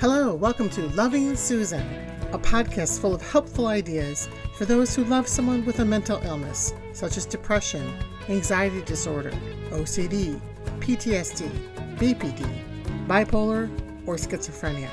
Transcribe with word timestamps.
Hello, 0.00 0.34
welcome 0.34 0.70
to 0.70 0.88
Loving 0.94 1.36
Susan, 1.36 1.86
a 2.32 2.38
podcast 2.38 3.02
full 3.02 3.14
of 3.14 3.20
helpful 3.20 3.66
ideas 3.66 4.30
for 4.56 4.64
those 4.64 4.96
who 4.96 5.04
love 5.04 5.28
someone 5.28 5.62
with 5.66 5.80
a 5.80 5.84
mental 5.84 6.18
illness, 6.24 6.72
such 6.94 7.18
as 7.18 7.26
depression, 7.26 7.86
anxiety 8.30 8.80
disorder, 8.80 9.30
OCD, 9.68 10.40
PTSD, 10.78 11.50
BPD, 11.98 13.06
bipolar, 13.06 13.68
or 14.06 14.16
schizophrenia. 14.16 14.88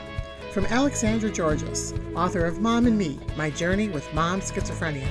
From 0.51 0.65
Alexandra 0.65 1.31
Georges, 1.31 1.93
author 2.13 2.45
of 2.45 2.59
Mom 2.59 2.85
and 2.85 2.97
Me 2.97 3.17
My 3.37 3.49
Journey 3.49 3.87
with 3.87 4.13
Mom 4.13 4.41
Schizophrenia. 4.41 5.07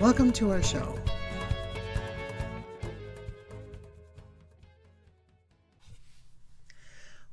Welcome 0.00 0.32
to 0.32 0.50
our 0.50 0.60
show. 0.60 0.99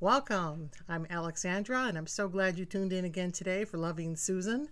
Welcome. 0.08 0.72
I'm 0.88 1.06
Alexandra, 1.10 1.84
and 1.84 1.98
I'm 1.98 2.08
so 2.08 2.30
glad 2.30 2.58
you 2.58 2.64
tuned 2.64 2.94
in 2.94 3.04
again 3.04 3.34
today 3.34 3.66
for 3.66 3.78
Loving 3.78 4.16
Susan. 4.16 4.70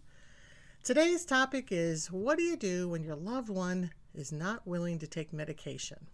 Today's 0.82 1.26
topic 1.26 1.74
is 1.74 2.10
What 2.10 2.38
do 2.38 2.44
you 2.46 2.56
do 2.56 2.88
when 2.88 3.04
your 3.04 3.18
loved 3.18 3.50
one 3.50 3.92
is 4.14 4.32
not 4.32 4.66
willing 4.66 4.98
to 5.00 5.08
take 5.08 5.34
medication? 5.34 6.08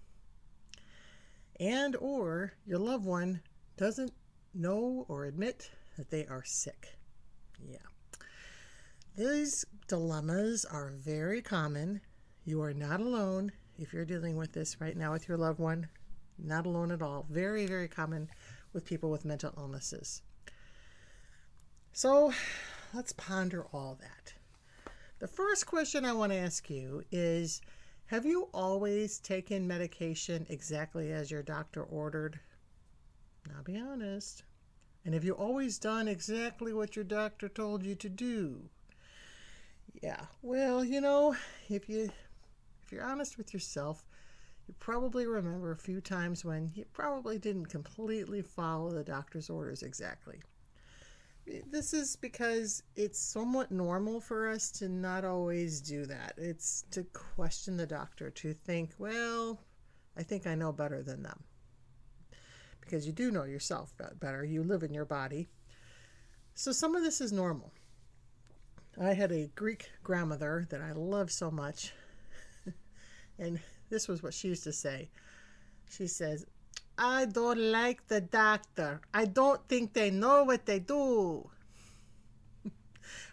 And 1.60 1.96
or 1.98 2.54
your 2.66 2.80
loved 2.80 3.06
one 3.06 3.42
doesn't 3.78 4.12
know 4.56 5.06
or 5.08 5.26
admit 5.26 5.70
that 6.00 6.10
they 6.10 6.26
are 6.26 6.44
sick. 6.44 6.98
Yeah. 7.64 7.78
These 9.16 9.66
dilemmas 9.88 10.66
are 10.66 10.94
very 10.98 11.44
common. 11.44 12.02
You 12.44 12.64
are 12.64 12.74
not 12.74 13.00
alone 13.00 13.52
if 13.78 13.94
you're 13.94 14.04
dealing 14.04 14.36
with 14.36 14.54
this 14.54 14.82
right 14.82 14.98
now 14.98 15.12
with 15.12 15.28
your 15.28 15.38
loved 15.38 15.60
one. 15.60 15.90
Not 16.40 16.66
alone 16.66 16.90
at 16.90 17.04
all. 17.04 17.28
Very, 17.30 17.68
very 17.68 17.88
common 17.88 18.28
with 18.74 18.86
people 18.86 19.12
with 19.12 19.26
mental 19.26 19.54
illnesses. 19.58 20.22
So 21.94 22.34
let's 22.94 23.14
ponder 23.14 23.66
all 23.74 23.98
that. 24.00 24.34
The 25.20 25.28
first 25.28 25.68
question 25.68 26.06
I 26.06 26.14
want 26.14 26.32
to 26.32 26.38
ask 26.38 26.70
you 26.70 27.04
is 27.12 27.62
Have 28.08 28.26
you 28.26 28.50
always 28.54 29.20
taken 29.20 29.68
medication 29.68 30.46
exactly 30.50 31.12
as 31.12 31.30
your 31.30 31.44
doctor 31.44 31.84
ordered? 31.84 32.40
Now 33.48 33.62
be 33.64 33.78
honest. 33.78 34.44
And 35.04 35.14
have 35.14 35.24
you 35.24 35.34
always 35.34 35.80
done 35.80 36.08
exactly 36.08 36.74
what 36.74 36.96
your 36.96 37.06
doctor 37.06 37.50
told 37.50 37.84
you 37.84 37.96
to 37.96 38.10
do? 38.10 38.70
Yeah. 40.02 40.26
Well, 40.42 40.86
you 40.86 41.02
know, 41.02 41.36
if 41.70 41.90
you 41.90 42.12
if 42.84 42.92
you're 42.92 43.04
honest 43.04 43.38
with 43.38 43.54
yourself, 43.54 44.06
you 44.72 44.76
probably 44.80 45.28
remember 45.28 45.74
a 45.74 45.78
few 45.78 46.00
times 46.00 46.46
when 46.46 46.72
you 46.74 46.86
probably 46.94 47.38
didn't 47.38 47.66
completely 47.66 48.42
follow 48.42 48.90
the 48.90 49.04
doctor's 49.04 49.50
orders 49.50 49.84
exactly. 49.84 50.40
This 51.70 51.94
is 51.94 52.16
because 52.16 52.82
it's 52.96 53.20
somewhat 53.20 53.70
normal 53.70 54.22
for 54.22 54.48
us 54.48 54.72
to 54.74 54.88
not 54.88 55.26
always 55.26 55.82
do 55.82 56.06
that. 56.06 56.36
It's 56.38 56.86
to 56.92 57.04
question 57.04 57.76
the 57.76 57.86
doctor, 57.86 58.30
to 58.30 58.54
think, 58.54 58.92
well, 58.98 59.60
I 60.16 60.24
think 60.24 60.48
I 60.48 60.56
know 60.56 60.72
better 60.72 61.04
than 61.04 61.22
them. 61.22 61.44
Because 62.80 63.06
you 63.06 63.12
do 63.12 63.30
know 63.30 63.44
yourself 63.44 63.94
better, 64.22 64.46
you 64.46 64.64
live 64.64 64.84
in 64.84 64.94
your 64.94 65.04
body. 65.04 65.50
So 66.54 66.72
some 66.72 66.96
of 66.96 67.04
this 67.04 67.20
is 67.20 67.34
normal. 67.34 67.74
I 69.02 69.16
had 69.16 69.34
a 69.34 69.48
Greek 69.54 69.90
grandmother 70.02 70.66
that 70.70 70.80
I 70.80 70.94
love 70.94 71.30
so 71.30 71.52
much. 71.52 71.92
and 73.38 73.60
this 73.92 74.08
was 74.08 74.24
what 74.24 74.34
she 74.34 74.48
used 74.48 74.64
to 74.64 74.74
say. 74.74 75.10
She 75.90 76.08
says, 76.08 76.46
I 76.98 77.26
don't 77.26 77.60
like 77.60 78.08
the 78.08 78.22
doctor. 78.22 79.02
I 79.14 79.26
don't 79.26 79.62
think 79.68 79.94
they 79.94 80.10
know 80.10 80.44
what 80.44 80.66
they 80.66 80.80
do. 80.80 81.50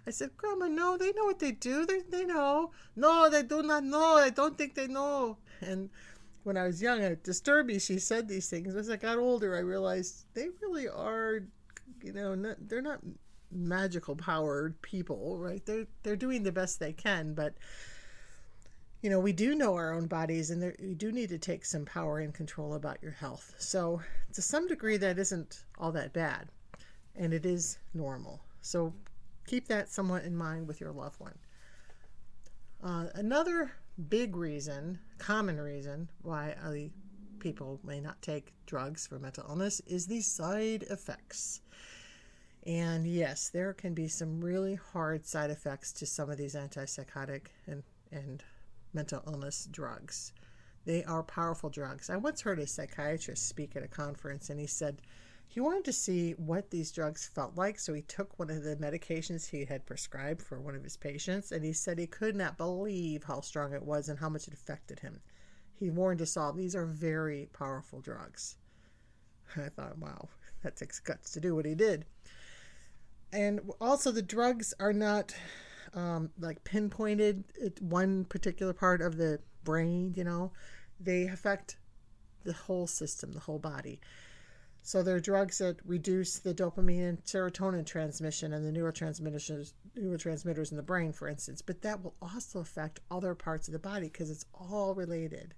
I 0.06 0.10
said, 0.10 0.36
Grandma, 0.36 0.66
no, 0.66 0.98
they 0.98 1.12
know 1.12 1.24
what 1.24 1.38
they 1.38 1.52
do. 1.52 1.86
They, 1.86 2.00
they 2.00 2.24
know. 2.24 2.72
No, 2.96 3.30
they 3.30 3.42
do 3.42 3.62
not 3.62 3.84
know. 3.84 4.16
I 4.16 4.30
don't 4.30 4.58
think 4.58 4.74
they 4.74 4.88
know. 4.88 5.38
And 5.60 5.88
when 6.42 6.56
I 6.56 6.64
was 6.64 6.82
young, 6.82 7.00
it 7.00 7.24
disturbed 7.24 7.68
me. 7.68 7.78
She 7.78 7.98
said 7.98 8.28
these 8.28 8.50
things. 8.50 8.74
As 8.74 8.90
I 8.90 8.96
got 8.96 9.18
older, 9.18 9.56
I 9.56 9.60
realized 9.60 10.26
they 10.34 10.48
really 10.60 10.88
are, 10.88 11.40
you 12.02 12.12
know, 12.12 12.34
not, 12.34 12.56
they're 12.68 12.82
not 12.82 13.00
magical 13.50 14.16
powered 14.16 14.80
people, 14.82 15.38
right? 15.38 15.64
They're 15.64 15.86
they're 16.02 16.16
doing 16.16 16.42
the 16.42 16.52
best 16.52 16.80
they 16.80 16.92
can, 16.92 17.34
but 17.34 17.54
you 19.02 19.10
know, 19.10 19.20
we 19.20 19.32
do 19.32 19.54
know 19.54 19.74
our 19.74 19.94
own 19.94 20.06
bodies 20.06 20.50
and 20.50 20.60
there, 20.60 20.74
you 20.78 20.94
do 20.94 21.12
need 21.12 21.28
to 21.28 21.38
take 21.38 21.64
some 21.64 21.84
power 21.84 22.18
and 22.18 22.34
control 22.34 22.74
about 22.74 23.02
your 23.02 23.12
health. 23.12 23.54
So, 23.58 24.00
to 24.32 24.42
some 24.42 24.66
degree, 24.66 24.96
that 24.96 25.18
isn't 25.18 25.64
all 25.78 25.92
that 25.92 26.12
bad 26.12 26.48
and 27.16 27.32
it 27.32 27.46
is 27.46 27.78
normal. 27.94 28.40
So, 28.60 28.92
keep 29.46 29.68
that 29.68 29.88
somewhat 29.88 30.24
in 30.24 30.36
mind 30.36 30.66
with 30.66 30.80
your 30.80 30.92
loved 30.92 31.20
one. 31.20 31.38
Uh, 32.82 33.06
another 33.14 33.72
big 34.08 34.36
reason, 34.36 34.98
common 35.18 35.60
reason, 35.60 36.08
why 36.22 36.54
people 37.38 37.80
may 37.84 38.00
not 38.00 38.20
take 38.20 38.52
drugs 38.66 39.06
for 39.06 39.18
mental 39.18 39.44
illness 39.48 39.80
is 39.86 40.06
the 40.06 40.20
side 40.20 40.84
effects. 40.90 41.60
And 42.66 43.06
yes, 43.06 43.48
there 43.48 43.72
can 43.72 43.94
be 43.94 44.08
some 44.08 44.40
really 44.40 44.74
hard 44.74 45.24
side 45.24 45.50
effects 45.50 45.92
to 45.94 46.06
some 46.06 46.30
of 46.30 46.36
these 46.36 46.54
antipsychotic 46.54 47.46
and, 47.66 47.82
and 48.12 48.42
mental 48.92 49.22
illness 49.26 49.68
drugs. 49.70 50.32
They 50.84 51.04
are 51.04 51.22
powerful 51.22 51.70
drugs. 51.70 52.08
I 52.08 52.16
once 52.16 52.40
heard 52.40 52.58
a 52.58 52.66
psychiatrist 52.66 53.46
speak 53.46 53.76
at 53.76 53.82
a 53.82 53.88
conference, 53.88 54.48
and 54.48 54.58
he 54.58 54.66
said 54.66 55.02
he 55.46 55.60
wanted 55.60 55.84
to 55.86 55.92
see 55.92 56.32
what 56.32 56.70
these 56.70 56.92
drugs 56.92 57.26
felt 57.26 57.56
like. 57.56 57.78
So 57.78 57.94
he 57.94 58.02
took 58.02 58.38
one 58.38 58.50
of 58.50 58.62
the 58.62 58.76
medications 58.76 59.48
he 59.48 59.64
had 59.64 59.86
prescribed 59.86 60.42
for 60.42 60.60
one 60.60 60.74
of 60.74 60.84
his 60.84 60.96
patients, 60.96 61.52
and 61.52 61.64
he 61.64 61.72
said 61.72 61.98
he 61.98 62.06
could 62.06 62.36
not 62.36 62.58
believe 62.58 63.24
how 63.24 63.40
strong 63.40 63.72
it 63.72 63.82
was 63.82 64.08
and 64.08 64.18
how 64.18 64.28
much 64.28 64.46
it 64.46 64.54
affected 64.54 65.00
him. 65.00 65.20
He 65.74 65.90
warned 65.90 66.20
us 66.20 66.36
all 66.36 66.52
these 66.52 66.76
are 66.76 66.86
very 66.86 67.48
powerful 67.52 68.00
drugs. 68.00 68.56
I 69.56 69.68
thought, 69.68 69.98
wow, 69.98 70.28
that 70.62 70.76
takes 70.76 71.00
guts 71.00 71.32
to 71.32 71.40
do 71.40 71.54
what 71.54 71.64
he 71.64 71.74
did. 71.74 72.04
And 73.32 73.60
also, 73.80 74.10
the 74.10 74.22
drugs 74.22 74.74
are 74.80 74.92
not 74.92 75.34
um, 75.94 76.30
like 76.38 76.62
pinpointed 76.64 77.44
at 77.64 77.80
one 77.82 78.24
particular 78.24 78.72
part 78.72 79.00
of 79.00 79.16
the 79.16 79.40
brain, 79.64 80.14
you 80.16 80.24
know, 80.24 80.52
they 81.00 81.26
affect 81.26 81.76
the 82.44 82.52
whole 82.52 82.86
system, 82.86 83.32
the 83.32 83.40
whole 83.40 83.58
body. 83.58 84.00
So 84.82 85.02
there 85.02 85.16
are 85.16 85.20
drugs 85.20 85.58
that 85.58 85.76
reduce 85.84 86.38
the 86.38 86.54
dopamine 86.54 87.08
and 87.08 87.24
serotonin 87.24 87.84
transmission 87.84 88.54
and 88.54 88.64
the 88.64 88.78
neurotransmitters 88.78 89.72
neurotransmitters 89.98 90.70
in 90.70 90.76
the 90.76 90.82
brain, 90.82 91.12
for 91.12 91.28
instance. 91.28 91.60
But 91.60 91.82
that 91.82 92.02
will 92.02 92.14
also 92.22 92.60
affect 92.60 93.00
other 93.10 93.34
parts 93.34 93.68
of 93.68 93.72
the 93.72 93.78
body 93.78 94.06
because 94.06 94.30
it's 94.30 94.46
all 94.54 94.94
related. 94.94 95.54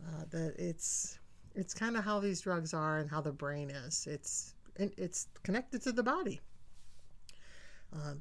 Uh, 0.00 0.24
that 0.30 0.54
it's 0.58 1.18
it's 1.54 1.74
kind 1.74 1.96
of 1.96 2.04
how 2.04 2.20
these 2.20 2.40
drugs 2.40 2.72
are 2.72 2.98
and 2.98 3.10
how 3.10 3.20
the 3.20 3.32
brain 3.32 3.68
is. 3.68 4.06
It's 4.06 4.54
it's 4.76 5.26
connected 5.42 5.82
to 5.82 5.92
the 5.92 6.02
body. 6.02 6.40
Uh, 7.94 8.14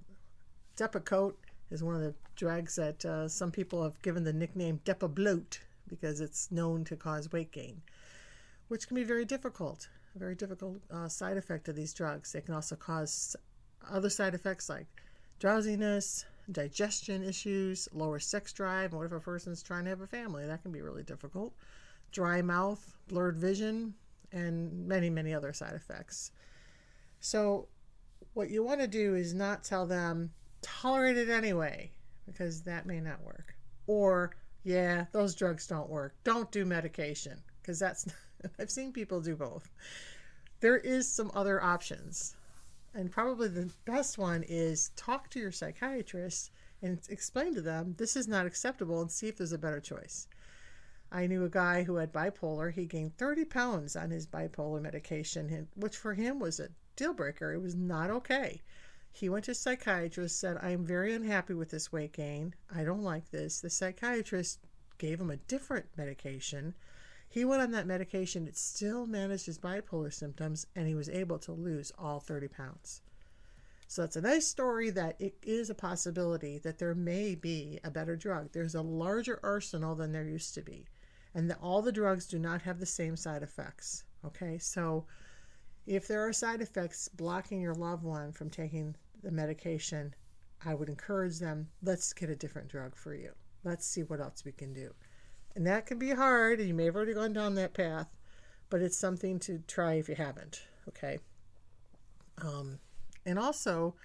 Depakote 0.77 1.35
is 1.71 1.83
one 1.83 1.95
of 1.95 2.01
the 2.01 2.13
drugs 2.35 2.75
that 2.75 3.03
uh, 3.03 3.27
some 3.27 3.51
people 3.51 3.83
have 3.83 4.01
given 4.01 4.23
the 4.23 4.31
nickname 4.31 4.79
Depabloat 4.85 5.59
because 5.89 6.21
it's 6.21 6.51
known 6.51 6.83
to 6.85 6.95
cause 6.95 7.31
weight 7.31 7.51
gain, 7.51 7.81
which 8.67 8.87
can 8.87 8.95
be 8.95 9.03
very 9.03 9.25
difficult. 9.25 9.89
A 10.15 10.19
very 10.19 10.35
difficult 10.35 10.79
uh, 10.91 11.07
side 11.07 11.37
effect 11.37 11.67
of 11.67 11.75
these 11.75 11.93
drugs. 11.93 12.31
They 12.31 12.41
can 12.41 12.53
also 12.53 12.75
cause 12.75 13.35
other 13.89 14.09
side 14.09 14.33
effects 14.33 14.69
like 14.69 14.87
drowsiness, 15.39 16.25
digestion 16.51 17.23
issues, 17.23 17.87
lower 17.93 18.19
sex 18.19 18.53
drive. 18.53 18.93
What 18.93 19.05
if 19.05 19.11
a 19.11 19.19
person's 19.19 19.63
trying 19.63 19.83
to 19.85 19.89
have 19.91 20.01
a 20.01 20.07
family? 20.07 20.45
That 20.45 20.61
can 20.61 20.71
be 20.71 20.81
really 20.81 21.03
difficult. 21.03 21.53
Dry 22.11 22.41
mouth, 22.41 22.95
blurred 23.07 23.37
vision, 23.37 23.93
and 24.31 24.87
many, 24.87 25.09
many 25.09 25.33
other 25.33 25.53
side 25.53 25.73
effects. 25.73 26.31
So, 27.19 27.67
what 28.33 28.49
you 28.49 28.63
want 28.63 28.81
to 28.81 28.87
do 28.87 29.15
is 29.15 29.33
not 29.33 29.63
tell 29.63 29.85
them, 29.85 30.31
tolerate 30.61 31.17
it 31.17 31.29
anyway 31.29 31.91
because 32.25 32.61
that 32.63 32.85
may 32.85 32.99
not 32.99 33.23
work. 33.23 33.55
Or, 33.87 34.31
yeah, 34.63 35.05
those 35.11 35.35
drugs 35.35 35.67
don't 35.67 35.89
work. 35.89 36.15
Don't 36.23 36.51
do 36.51 36.65
medication 36.65 37.41
because 37.61 37.79
that's, 37.79 38.07
I've 38.59 38.71
seen 38.71 38.91
people 38.91 39.21
do 39.21 39.35
both. 39.35 39.69
There 40.59 40.77
is 40.77 41.07
some 41.07 41.31
other 41.33 41.63
options. 41.63 42.35
And 42.93 43.11
probably 43.11 43.47
the 43.47 43.69
best 43.85 44.17
one 44.17 44.43
is 44.47 44.91
talk 44.95 45.29
to 45.29 45.39
your 45.39 45.51
psychiatrist 45.51 46.51
and 46.81 46.99
explain 47.09 47.53
to 47.55 47.61
them 47.61 47.95
this 47.97 48.15
is 48.15 48.27
not 48.27 48.45
acceptable 48.45 49.01
and 49.01 49.11
see 49.11 49.27
if 49.27 49.37
there's 49.37 49.51
a 49.51 49.57
better 49.57 49.79
choice. 49.79 50.27
I 51.11 51.27
knew 51.27 51.45
a 51.45 51.49
guy 51.49 51.83
who 51.83 51.95
had 51.95 52.11
bipolar. 52.11 52.73
He 52.73 52.85
gained 52.85 53.17
30 53.17 53.45
pounds 53.45 53.95
on 53.95 54.09
his 54.11 54.27
bipolar 54.27 54.81
medication, 54.81 55.67
which 55.75 55.95
for 55.95 56.13
him 56.13 56.39
was 56.39 56.59
a 56.59 56.69
deal 56.95 57.13
breaker. 57.13 57.53
It 57.53 57.61
was 57.61 57.75
not 57.75 58.09
okay. 58.09 58.61
He 59.19 59.29
went 59.29 59.45
to 59.45 59.55
psychiatrist, 59.55 60.39
said, 60.39 60.59
I 60.61 60.69
am 60.69 60.85
very 60.85 61.11
unhappy 61.11 61.55
with 61.55 61.71
this 61.71 61.91
weight 61.91 62.13
gain. 62.13 62.53
I 62.73 62.83
don't 62.83 63.01
like 63.01 63.31
this. 63.31 63.59
The 63.59 63.69
psychiatrist 63.71 64.59
gave 64.99 65.19
him 65.19 65.31
a 65.31 65.37
different 65.37 65.87
medication 65.97 66.75
He 67.29 67.43
went 67.43 67.61
on 67.61 67.71
that 67.71 67.87
medication, 67.87 68.47
it 68.47 68.57
still 68.57 69.05
managed 69.05 69.47
his 69.47 69.57
bipolar 69.57 70.13
symptoms, 70.13 70.67
and 70.75 70.87
he 70.87 70.95
was 70.95 71.09
able 71.09 71.39
to 71.39 71.51
lose 71.51 71.91
all 71.97 72.19
30 72.19 72.47
pounds. 72.47 73.01
So 73.87 74.03
it's 74.03 74.15
a 74.15 74.21
nice 74.21 74.47
story 74.47 74.89
that 74.91 75.19
it 75.19 75.35
is 75.41 75.69
a 75.69 75.75
possibility 75.75 76.57
that 76.59 76.77
there 76.77 76.95
may 76.95 77.35
be 77.35 77.79
a 77.83 77.91
better 77.91 78.15
drug. 78.15 78.51
There's 78.51 78.75
a 78.75 78.81
larger 78.81 79.39
arsenal 79.43 79.95
than 79.95 80.11
there 80.11 80.25
used 80.25 80.53
to 80.55 80.61
be, 80.61 80.85
and 81.33 81.49
that 81.49 81.59
all 81.61 81.81
the 81.81 81.91
drugs 81.91 82.27
do 82.27 82.37
not 82.37 82.61
have 82.63 82.79
the 82.79 82.85
same 82.85 83.15
side 83.15 83.43
effects. 83.43 84.03
Okay, 84.25 84.57
so 84.57 85.05
if 85.85 86.07
there 86.07 86.27
are 86.27 86.33
side 86.33 86.61
effects 86.61 87.07
blocking 87.07 87.61
your 87.61 87.73
loved 87.73 88.03
one 88.03 88.31
from 88.31 88.49
taking 88.49 88.95
the 89.23 89.31
medication, 89.31 90.13
I 90.65 90.73
would 90.73 90.89
encourage 90.89 91.39
them, 91.39 91.69
let's 91.83 92.13
get 92.13 92.29
a 92.29 92.35
different 92.35 92.67
drug 92.67 92.95
for 92.95 93.13
you. 93.13 93.31
Let's 93.63 93.85
see 93.85 94.01
what 94.01 94.19
else 94.19 94.43
we 94.45 94.51
can 94.51 94.73
do. 94.73 94.93
And 95.55 95.65
that 95.67 95.85
can 95.85 95.97
be 95.97 96.11
hard, 96.11 96.59
and 96.59 96.67
you 96.67 96.73
may 96.73 96.85
have 96.85 96.95
already 96.95 97.13
gone 97.13 97.33
down 97.33 97.55
that 97.55 97.73
path, 97.73 98.07
but 98.69 98.81
it's 98.81 98.97
something 98.97 99.39
to 99.39 99.59
try 99.67 99.93
if 99.93 100.07
you 100.07 100.15
haven't. 100.15 100.61
Okay. 100.87 101.19
Um, 102.41 102.79
and 103.25 103.39
also, 103.39 103.95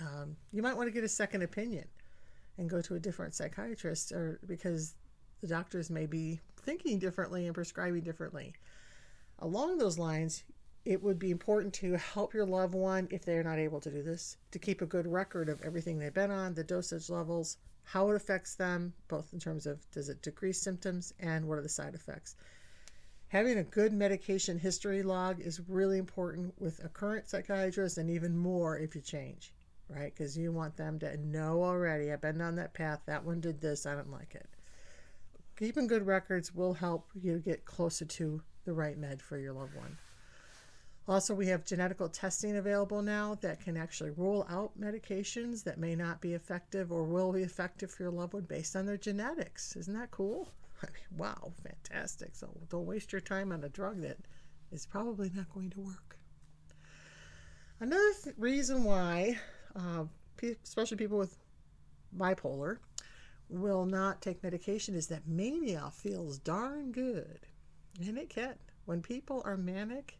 um, 0.00 0.36
you 0.52 0.62
might 0.62 0.76
want 0.76 0.86
to 0.88 0.92
get 0.92 1.04
a 1.04 1.08
second 1.08 1.42
opinion 1.42 1.86
and 2.58 2.68
go 2.68 2.80
to 2.82 2.94
a 2.94 3.00
different 3.00 3.34
psychiatrist, 3.34 4.12
or 4.12 4.38
because 4.46 4.94
the 5.40 5.46
doctors 5.46 5.90
may 5.90 6.06
be 6.06 6.40
thinking 6.60 6.98
differently 6.98 7.46
and 7.46 7.54
prescribing 7.54 8.02
differently. 8.02 8.54
Along 9.38 9.78
those 9.78 9.98
lines, 9.98 10.44
it 10.88 11.02
would 11.02 11.18
be 11.18 11.30
important 11.30 11.74
to 11.74 11.98
help 11.98 12.32
your 12.32 12.46
loved 12.46 12.72
one, 12.72 13.06
if 13.10 13.22
they're 13.22 13.44
not 13.44 13.58
able 13.58 13.78
to 13.78 13.90
do 13.90 14.02
this, 14.02 14.38
to 14.50 14.58
keep 14.58 14.80
a 14.80 14.86
good 14.86 15.06
record 15.06 15.50
of 15.50 15.60
everything 15.60 15.98
they've 15.98 16.14
been 16.14 16.30
on, 16.30 16.54
the 16.54 16.64
dosage 16.64 17.10
levels, 17.10 17.58
how 17.84 18.08
it 18.08 18.16
affects 18.16 18.54
them, 18.54 18.94
both 19.06 19.30
in 19.34 19.38
terms 19.38 19.66
of 19.66 19.78
does 19.90 20.08
it 20.08 20.22
decrease 20.22 20.58
symptoms 20.58 21.12
and 21.20 21.46
what 21.46 21.58
are 21.58 21.62
the 21.62 21.68
side 21.68 21.94
effects. 21.94 22.36
Having 23.28 23.58
a 23.58 23.64
good 23.64 23.92
medication 23.92 24.58
history 24.58 25.02
log 25.02 25.38
is 25.42 25.60
really 25.68 25.98
important 25.98 26.54
with 26.58 26.82
a 26.82 26.88
current 26.88 27.28
psychiatrist 27.28 27.98
and 27.98 28.08
even 28.08 28.34
more 28.34 28.78
if 28.78 28.94
you 28.94 29.02
change, 29.02 29.52
right? 29.90 30.14
Because 30.16 30.38
you 30.38 30.52
want 30.52 30.74
them 30.78 30.98
to 31.00 31.18
know 31.18 31.62
already, 31.62 32.10
I've 32.10 32.22
been 32.22 32.38
down 32.38 32.56
that 32.56 32.72
path, 32.72 33.00
that 33.04 33.22
one 33.22 33.42
did 33.42 33.60
this, 33.60 33.84
I 33.84 33.94
don't 33.94 34.10
like 34.10 34.34
it. 34.34 34.48
Keeping 35.58 35.86
good 35.86 36.06
records 36.06 36.54
will 36.54 36.72
help 36.72 37.10
you 37.14 37.40
get 37.40 37.66
closer 37.66 38.06
to 38.06 38.40
the 38.64 38.72
right 38.72 38.96
med 38.96 39.20
for 39.20 39.36
your 39.36 39.52
loved 39.52 39.76
one. 39.76 39.98
Also, 41.08 41.34
we 41.34 41.46
have 41.46 41.64
genetical 41.64 42.12
testing 42.12 42.58
available 42.58 43.00
now 43.00 43.34
that 43.40 43.62
can 43.62 43.78
actually 43.78 44.10
rule 44.10 44.46
out 44.50 44.78
medications 44.78 45.64
that 45.64 45.78
may 45.78 45.96
not 45.96 46.20
be 46.20 46.34
effective 46.34 46.92
or 46.92 47.02
will 47.04 47.32
be 47.32 47.42
effective 47.42 47.90
for 47.90 48.02
your 48.02 48.12
loved 48.12 48.34
one 48.34 48.42
based 48.42 48.76
on 48.76 48.84
their 48.84 48.98
genetics. 48.98 49.74
Isn't 49.74 49.94
that 49.94 50.10
cool? 50.10 50.50
I 50.82 50.86
mean, 50.86 51.18
wow, 51.18 51.50
fantastic. 51.62 52.36
So 52.36 52.50
don't 52.68 52.84
waste 52.84 53.10
your 53.10 53.22
time 53.22 53.52
on 53.52 53.64
a 53.64 53.70
drug 53.70 54.02
that 54.02 54.18
is 54.70 54.84
probably 54.84 55.30
not 55.34 55.50
going 55.54 55.70
to 55.70 55.80
work. 55.80 56.18
Another 57.80 58.12
th- 58.22 58.36
reason 58.36 58.84
why, 58.84 59.38
uh, 59.74 60.04
especially 60.62 60.98
people 60.98 61.16
with 61.16 61.38
bipolar, 62.14 62.78
will 63.48 63.86
not 63.86 64.20
take 64.20 64.42
medication 64.42 64.94
is 64.94 65.06
that 65.06 65.26
mania 65.26 65.90
feels 65.90 66.36
darn 66.38 66.92
good. 66.92 67.46
And 67.98 68.18
it 68.18 68.28
can. 68.28 68.56
When 68.84 69.00
people 69.00 69.40
are 69.46 69.56
manic, 69.56 70.18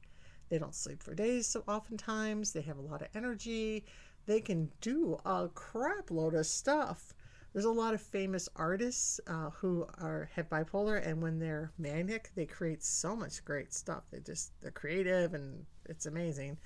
they 0.49 0.59
don't 0.59 0.75
sleep 0.75 1.03
for 1.03 1.15
days 1.15 1.47
so 1.47 1.63
oftentimes. 1.69 2.53
They 2.53 2.63
have 2.63 2.79
a 2.79 2.83
lot 2.83 3.03
of 3.03 3.09
energy. 3.15 3.85
They 4.27 4.41
can 4.41 4.71
do 4.81 5.19
a 5.25 5.49
crap 5.49 6.11
load 6.11 6.35
of 6.35 6.47
stuff. 6.47 7.15
There's 7.53 7.65
a 7.65 7.71
lot 7.71 7.95
of 7.95 8.03
famous 8.03 8.49
artists 8.57 9.21
uh, 9.27 9.51
who 9.51 9.87
are 9.99 10.29
have 10.35 10.51
bipolar, 10.51 11.05
and 11.05 11.23
when 11.23 11.39
they're 11.39 11.73
manic, 11.79 12.31
they 12.35 12.45
create 12.45 12.85
so 12.85 13.17
much 13.17 13.45
great 13.45 13.73
stuff. 13.73 14.05
They 14.11 14.21
just 14.21 14.53
they're 14.61 14.71
creative, 14.71 15.35
and 15.35 15.65
it's 15.87 16.07
amazing. 16.07 16.59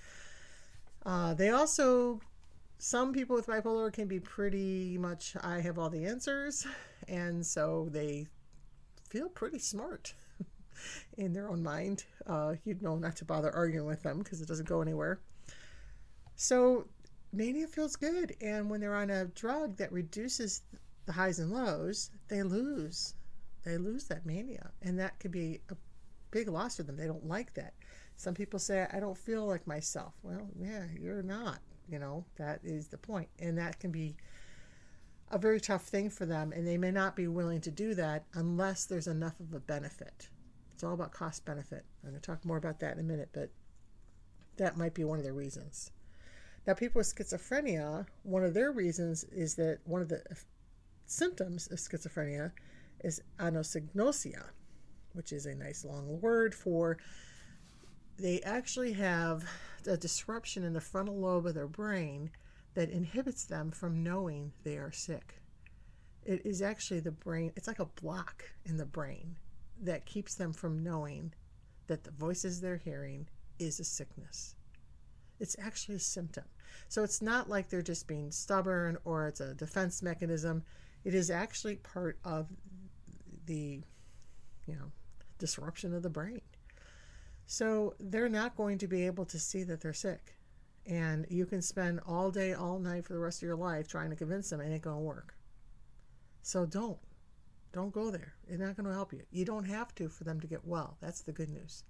Uh, 1.06 1.34
they 1.34 1.50
also 1.50 2.20
some 2.78 3.12
people 3.12 3.36
with 3.36 3.46
bipolar 3.46 3.92
can 3.92 4.08
be 4.08 4.18
pretty 4.18 4.98
much 4.98 5.36
I 5.40 5.60
have 5.60 5.78
all 5.78 5.88
the 5.88 6.04
answers, 6.04 6.66
and 7.08 7.46
so 7.46 7.88
they 7.90 8.26
feel 9.08 9.28
pretty 9.28 9.60
smart 9.60 10.14
in 11.18 11.32
their 11.32 11.48
own 11.48 11.62
mind. 11.62 12.04
Uh, 12.26 12.54
you 12.64 12.76
know 12.80 12.96
not 12.96 13.16
to 13.16 13.24
bother 13.24 13.50
arguing 13.54 13.86
with 13.86 14.02
them 14.02 14.18
because 14.18 14.40
it 14.40 14.48
doesn't 14.48 14.68
go 14.68 14.80
anywhere. 14.80 15.20
So 16.36 16.86
mania 17.32 17.66
feels 17.66 17.96
good, 17.96 18.36
and 18.40 18.68
when 18.68 18.80
they're 18.80 18.96
on 18.96 19.10
a 19.10 19.26
drug 19.26 19.76
that 19.76 19.92
reduces 19.92 20.62
the 21.06 21.12
highs 21.12 21.38
and 21.38 21.52
lows, 21.52 22.10
they 22.28 22.42
lose. 22.42 23.14
They 23.64 23.76
lose 23.76 24.04
that 24.04 24.26
mania, 24.26 24.70
and 24.82 24.98
that 24.98 25.18
could 25.20 25.30
be 25.30 25.60
a 25.70 25.76
big 26.30 26.48
loss 26.48 26.76
for 26.76 26.82
them. 26.82 26.96
They 26.96 27.06
don't 27.06 27.26
like 27.26 27.54
that. 27.54 27.74
Some 28.16 28.34
people 28.34 28.58
say, 28.58 28.86
I 28.92 29.00
don't 29.00 29.16
feel 29.16 29.46
like 29.46 29.66
myself. 29.66 30.14
Well, 30.22 30.48
yeah, 30.58 30.84
you're 30.98 31.22
not. 31.22 31.58
You 31.88 31.98
know, 31.98 32.24
that 32.36 32.60
is 32.64 32.88
the 32.88 32.98
point. 32.98 33.28
And 33.38 33.58
that 33.58 33.78
can 33.78 33.90
be 33.90 34.16
a 35.30 35.38
very 35.38 35.60
tough 35.60 35.84
thing 35.84 36.10
for 36.10 36.26
them, 36.26 36.52
and 36.52 36.66
they 36.66 36.76
may 36.78 36.90
not 36.90 37.16
be 37.16 37.26
willing 37.26 37.60
to 37.62 37.70
do 37.70 37.94
that 37.94 38.24
unless 38.34 38.84
there's 38.84 39.06
enough 39.06 39.38
of 39.40 39.54
a 39.54 39.60
benefit. 39.60 40.28
It's 40.82 40.88
all 40.88 40.94
about 40.94 41.12
cost 41.12 41.44
benefit. 41.44 41.84
I'm 42.02 42.10
going 42.10 42.20
to 42.20 42.26
talk 42.26 42.44
more 42.44 42.56
about 42.56 42.80
that 42.80 42.94
in 42.94 42.98
a 42.98 43.04
minute, 43.04 43.28
but 43.32 43.50
that 44.56 44.76
might 44.76 44.94
be 44.94 45.04
one 45.04 45.20
of 45.20 45.24
the 45.24 45.32
reasons. 45.32 45.92
Now, 46.66 46.74
people 46.74 46.98
with 46.98 47.14
schizophrenia, 47.14 48.06
one 48.24 48.42
of 48.42 48.52
their 48.52 48.72
reasons 48.72 49.22
is 49.22 49.54
that 49.54 49.78
one 49.84 50.02
of 50.02 50.08
the 50.08 50.24
symptoms 51.06 51.70
of 51.70 51.78
schizophrenia 51.78 52.50
is 53.04 53.22
anosognosia, 53.38 54.46
which 55.12 55.32
is 55.32 55.46
a 55.46 55.54
nice 55.54 55.84
long 55.84 56.20
word 56.20 56.52
for 56.52 56.98
they 58.18 58.40
actually 58.40 58.94
have 58.94 59.44
a 59.86 59.96
disruption 59.96 60.64
in 60.64 60.72
the 60.72 60.80
frontal 60.80 61.16
lobe 61.16 61.46
of 61.46 61.54
their 61.54 61.68
brain 61.68 62.28
that 62.74 62.90
inhibits 62.90 63.44
them 63.44 63.70
from 63.70 64.02
knowing 64.02 64.50
they 64.64 64.78
are 64.78 64.90
sick. 64.90 65.40
It 66.24 66.44
is 66.44 66.60
actually 66.60 66.98
the 66.98 67.12
brain, 67.12 67.52
it's 67.54 67.68
like 67.68 67.78
a 67.78 67.84
block 67.84 68.50
in 68.64 68.78
the 68.78 68.84
brain 68.84 69.36
that 69.82 70.06
keeps 70.06 70.34
them 70.34 70.52
from 70.52 70.82
knowing 70.82 71.34
that 71.88 72.04
the 72.04 72.10
voices 72.12 72.60
they're 72.60 72.76
hearing 72.76 73.28
is 73.58 73.80
a 73.80 73.84
sickness. 73.84 74.54
It's 75.40 75.56
actually 75.60 75.96
a 75.96 76.00
symptom. 76.00 76.44
So 76.88 77.02
it's 77.02 77.20
not 77.20 77.50
like 77.50 77.68
they're 77.68 77.82
just 77.82 78.06
being 78.06 78.30
stubborn 78.30 78.96
or 79.04 79.26
it's 79.26 79.40
a 79.40 79.54
defense 79.54 80.02
mechanism. 80.02 80.62
It 81.04 81.14
is 81.14 81.30
actually 81.30 81.76
part 81.76 82.18
of 82.24 82.48
the, 83.46 83.82
you 84.66 84.74
know, 84.74 84.92
disruption 85.38 85.94
of 85.94 86.02
the 86.02 86.10
brain. 86.10 86.40
So 87.46 87.94
they're 87.98 88.28
not 88.28 88.56
going 88.56 88.78
to 88.78 88.86
be 88.86 89.04
able 89.06 89.24
to 89.26 89.38
see 89.38 89.64
that 89.64 89.80
they're 89.80 89.92
sick. 89.92 90.36
And 90.86 91.26
you 91.28 91.44
can 91.46 91.60
spend 91.60 92.00
all 92.06 92.30
day, 92.30 92.54
all 92.54 92.78
night 92.78 93.04
for 93.04 93.12
the 93.12 93.18
rest 93.18 93.42
of 93.42 93.46
your 93.46 93.56
life 93.56 93.88
trying 93.88 94.10
to 94.10 94.16
convince 94.16 94.50
them 94.50 94.60
it 94.60 94.72
ain't 94.72 94.82
going 94.82 94.96
to 94.96 95.02
work. 95.02 95.34
So 96.42 96.66
don't. 96.66 96.98
Don't 97.72 97.92
go 97.92 98.10
there. 98.10 98.34
It's 98.48 98.60
not 98.60 98.76
going 98.76 98.86
to 98.86 98.94
help 98.94 99.12
you. 99.12 99.22
You 99.30 99.44
don't 99.44 99.64
have 99.64 99.94
to 99.96 100.08
for 100.08 100.24
them 100.24 100.40
to 100.40 100.46
get 100.46 100.66
well. 100.66 100.96
That's 101.00 101.22
the 101.22 101.32
good 101.32 101.48
news. 101.48 101.84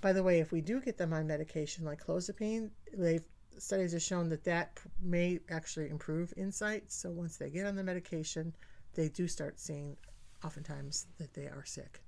By 0.00 0.12
the 0.12 0.22
way, 0.22 0.40
if 0.40 0.52
we 0.52 0.60
do 0.60 0.80
get 0.80 0.98
them 0.98 1.12
on 1.12 1.26
medication 1.26 1.84
like 1.84 2.04
clozapine, 2.04 2.70
they've 2.96 3.24
studies 3.58 3.92
have 3.92 4.02
shown 4.02 4.28
that 4.30 4.44
that 4.44 4.80
may 5.00 5.38
actually 5.50 5.88
improve 5.88 6.32
insight. 6.36 6.90
So 6.90 7.10
once 7.10 7.36
they 7.36 7.50
get 7.50 7.66
on 7.66 7.76
the 7.76 7.84
medication, 7.84 8.54
they 8.94 9.08
do 9.08 9.28
start 9.28 9.60
seeing 9.60 9.96
oftentimes 10.44 11.06
that 11.18 11.34
they 11.34 11.46
are 11.46 11.64
sick. 11.64 12.02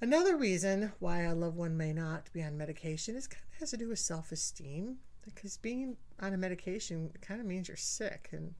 Another 0.00 0.36
reason 0.36 0.92
why 0.98 1.22
a 1.22 1.34
loved 1.34 1.56
one 1.56 1.76
may 1.76 1.92
not 1.92 2.32
be 2.32 2.42
on 2.42 2.56
medication 2.56 3.16
is 3.16 3.26
kind 3.26 3.44
of 3.52 3.60
has 3.60 3.70
to 3.70 3.76
do 3.76 3.88
with 3.88 3.98
self-esteem 3.98 4.96
because 5.22 5.58
being 5.58 5.96
on 6.20 6.32
a 6.32 6.38
medication 6.38 7.12
kind 7.20 7.40
of 7.40 7.46
means 7.46 7.68
you're 7.68 7.76
sick 7.76 8.30
and 8.32 8.54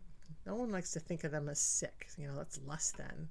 no 0.47 0.55
one 0.55 0.71
likes 0.71 0.93
to 0.93 1.01
think 1.01 1.25
of 1.25 1.33
them 1.33 1.49
as 1.49 1.59
sick 1.59 2.09
you 2.17 2.27
know 2.27 2.37
that's 2.37 2.61
less 2.67 2.93
than. 2.93 3.29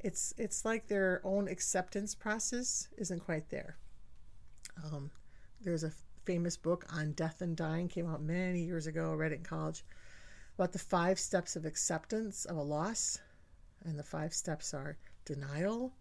It's 0.00 0.34
it's 0.36 0.64
like 0.64 0.86
their 0.86 1.20
own 1.24 1.48
acceptance 1.48 2.14
process 2.14 2.88
isn't 2.98 3.20
quite 3.20 3.48
there. 3.48 3.76
Um, 4.84 5.10
there's 5.62 5.84
a 5.84 5.92
famous 6.24 6.56
book 6.56 6.84
on 6.92 7.12
death 7.12 7.40
and 7.42 7.56
dying 7.56 7.88
came 7.88 8.08
out 8.08 8.22
many 8.22 8.62
years 8.62 8.86
ago 8.86 9.10
i 9.10 9.14
read 9.14 9.32
it 9.32 9.36
in 9.36 9.44
college 9.44 9.84
about 10.56 10.72
the 10.72 10.78
five 10.78 11.18
steps 11.18 11.56
of 11.56 11.64
acceptance 11.64 12.44
of 12.44 12.56
a 12.56 12.62
loss. 12.62 13.18
And 13.84 13.98
the 13.98 14.04
five 14.04 14.32
steps 14.32 14.72
are 14.72 14.96
denial 15.24 15.92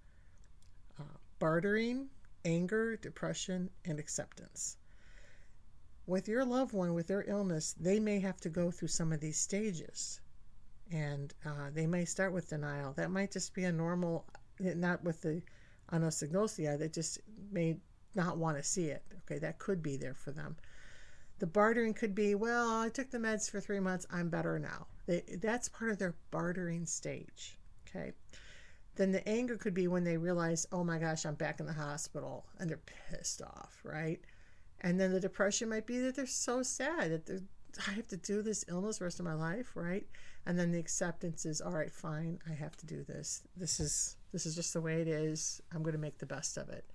uh, 0.99 1.17
bartering 1.39 2.09
anger 2.45 2.95
depression 2.97 3.69
and 3.85 3.99
acceptance. 3.99 4.77
With 6.05 6.27
your 6.27 6.45
loved 6.45 6.73
one 6.73 6.93
with 6.93 7.07
their 7.07 7.23
illness 7.27 7.73
they 7.79 7.99
may 7.99 8.19
have 8.19 8.39
to 8.41 8.49
go 8.49 8.69
through 8.69 8.89
some 8.89 9.11
of 9.11 9.19
these 9.19 9.39
stages 9.39 10.21
and 10.93 11.33
uh, 11.45 11.69
they 11.73 11.85
may 11.85 12.05
start 12.05 12.31
with 12.31 12.49
denial 12.49 12.93
that 12.93 13.11
might 13.11 13.31
just 13.31 13.53
be 13.53 13.65
a 13.65 13.71
normal 13.71 14.25
not 14.59 15.03
with 15.03 15.21
the 15.21 15.41
anosognosia 15.91 16.77
they 16.77 16.87
just 16.87 17.19
may 17.51 17.75
not 18.15 18.37
want 18.37 18.57
to 18.57 18.63
see 18.63 18.85
it. 18.85 19.03
Okay, 19.23 19.39
that 19.39 19.59
could 19.59 19.81
be 19.81 19.97
there 19.97 20.13
for 20.13 20.31
them. 20.31 20.55
The 21.39 21.47
bartering 21.47 21.93
could 21.93 22.13
be, 22.13 22.35
well, 22.35 22.79
I 22.79 22.89
took 22.89 23.09
the 23.09 23.17
meds 23.17 23.49
for 23.49 23.59
three 23.59 23.79
months, 23.79 24.05
I'm 24.11 24.29
better 24.29 24.59
now. 24.59 24.87
They, 25.07 25.23
that's 25.41 25.67
part 25.67 25.91
of 25.91 25.97
their 25.97 26.15
bartering 26.31 26.85
stage. 26.85 27.57
Okay. 27.87 28.13
then 28.95 29.11
the 29.11 29.27
anger 29.27 29.55
could 29.55 29.73
be 29.73 29.87
when 29.87 30.03
they 30.03 30.17
realize, 30.17 30.65
oh 30.71 30.83
my 30.83 30.97
gosh, 30.97 31.25
I'm 31.25 31.35
back 31.35 31.59
in 31.59 31.65
the 31.65 31.73
hospital 31.73 32.45
and 32.59 32.69
they're 32.69 32.79
pissed 33.09 33.41
off, 33.41 33.79
right? 33.83 34.19
And 34.81 34.99
then 34.99 35.11
the 35.11 35.19
depression 35.19 35.69
might 35.69 35.85
be 35.85 35.99
that 35.99 36.15
they're 36.15 36.25
so 36.25 36.63
sad 36.63 37.11
that 37.25 37.43
I 37.87 37.91
have 37.91 38.07
to 38.07 38.17
do 38.17 38.41
this 38.41 38.65
illness 38.67 38.99
the 38.99 39.05
rest 39.05 39.19
of 39.19 39.25
my 39.25 39.33
life, 39.33 39.71
right? 39.75 40.05
And 40.45 40.57
then 40.57 40.71
the 40.71 40.79
acceptance 40.79 41.45
is, 41.45 41.61
all 41.61 41.71
right, 41.71 41.91
fine, 41.91 42.39
I 42.49 42.53
have 42.53 42.75
to 42.77 42.85
do 42.85 43.03
this. 43.03 43.43
This 43.57 43.79
is 43.79 44.17
this 44.31 44.45
is 44.45 44.55
just 44.55 44.73
the 44.73 44.81
way 44.81 45.01
it 45.01 45.07
is. 45.07 45.61
I'm 45.73 45.83
going 45.83 45.93
to 45.93 45.99
make 45.99 46.17
the 46.17 46.25
best 46.25 46.57
of 46.57 46.69
it. 46.69 46.85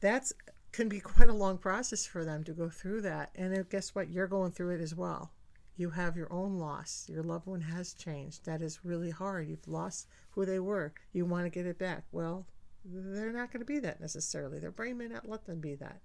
That's 0.00 0.32
can 0.72 0.88
be 0.88 1.00
quite 1.00 1.28
a 1.28 1.34
long 1.34 1.58
process 1.58 2.06
for 2.06 2.24
them 2.24 2.44
to 2.44 2.52
go 2.52 2.68
through 2.68 3.02
that. 3.02 3.30
And 3.34 3.68
guess 3.68 3.94
what? 3.94 4.10
You're 4.10 4.26
going 4.26 4.52
through 4.52 4.70
it 4.76 4.80
as 4.80 4.94
well. 4.94 5.32
You 5.76 5.90
have 5.90 6.16
your 6.16 6.32
own 6.32 6.58
loss. 6.58 7.06
Your 7.08 7.22
loved 7.22 7.46
one 7.46 7.62
has 7.62 7.94
changed. 7.94 8.44
That 8.44 8.62
is 8.62 8.84
really 8.84 9.10
hard. 9.10 9.48
You've 9.48 9.66
lost 9.66 10.08
who 10.30 10.44
they 10.44 10.60
were. 10.60 10.92
You 11.12 11.24
want 11.24 11.46
to 11.46 11.50
get 11.50 11.66
it 11.66 11.78
back. 11.78 12.04
Well, 12.12 12.46
they're 12.84 13.32
not 13.32 13.52
going 13.52 13.60
to 13.60 13.66
be 13.66 13.78
that 13.80 14.00
necessarily. 14.00 14.58
Their 14.58 14.70
brain 14.70 14.98
may 14.98 15.08
not 15.08 15.28
let 15.28 15.46
them 15.46 15.60
be 15.60 15.74
that. 15.76 16.00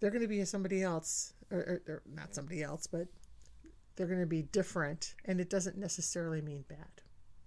They're 0.00 0.10
going 0.10 0.22
to 0.22 0.28
be 0.28 0.44
somebody 0.44 0.82
else, 0.82 1.32
or, 1.50 1.58
or, 1.58 1.82
or 1.88 2.02
not 2.14 2.34
somebody 2.34 2.62
else, 2.62 2.86
but 2.86 3.06
they're 3.96 4.06
going 4.06 4.20
to 4.20 4.26
be 4.26 4.42
different. 4.42 5.14
And 5.24 5.40
it 5.40 5.50
doesn't 5.50 5.76
necessarily 5.76 6.40
mean 6.40 6.64
bad. 6.68 7.02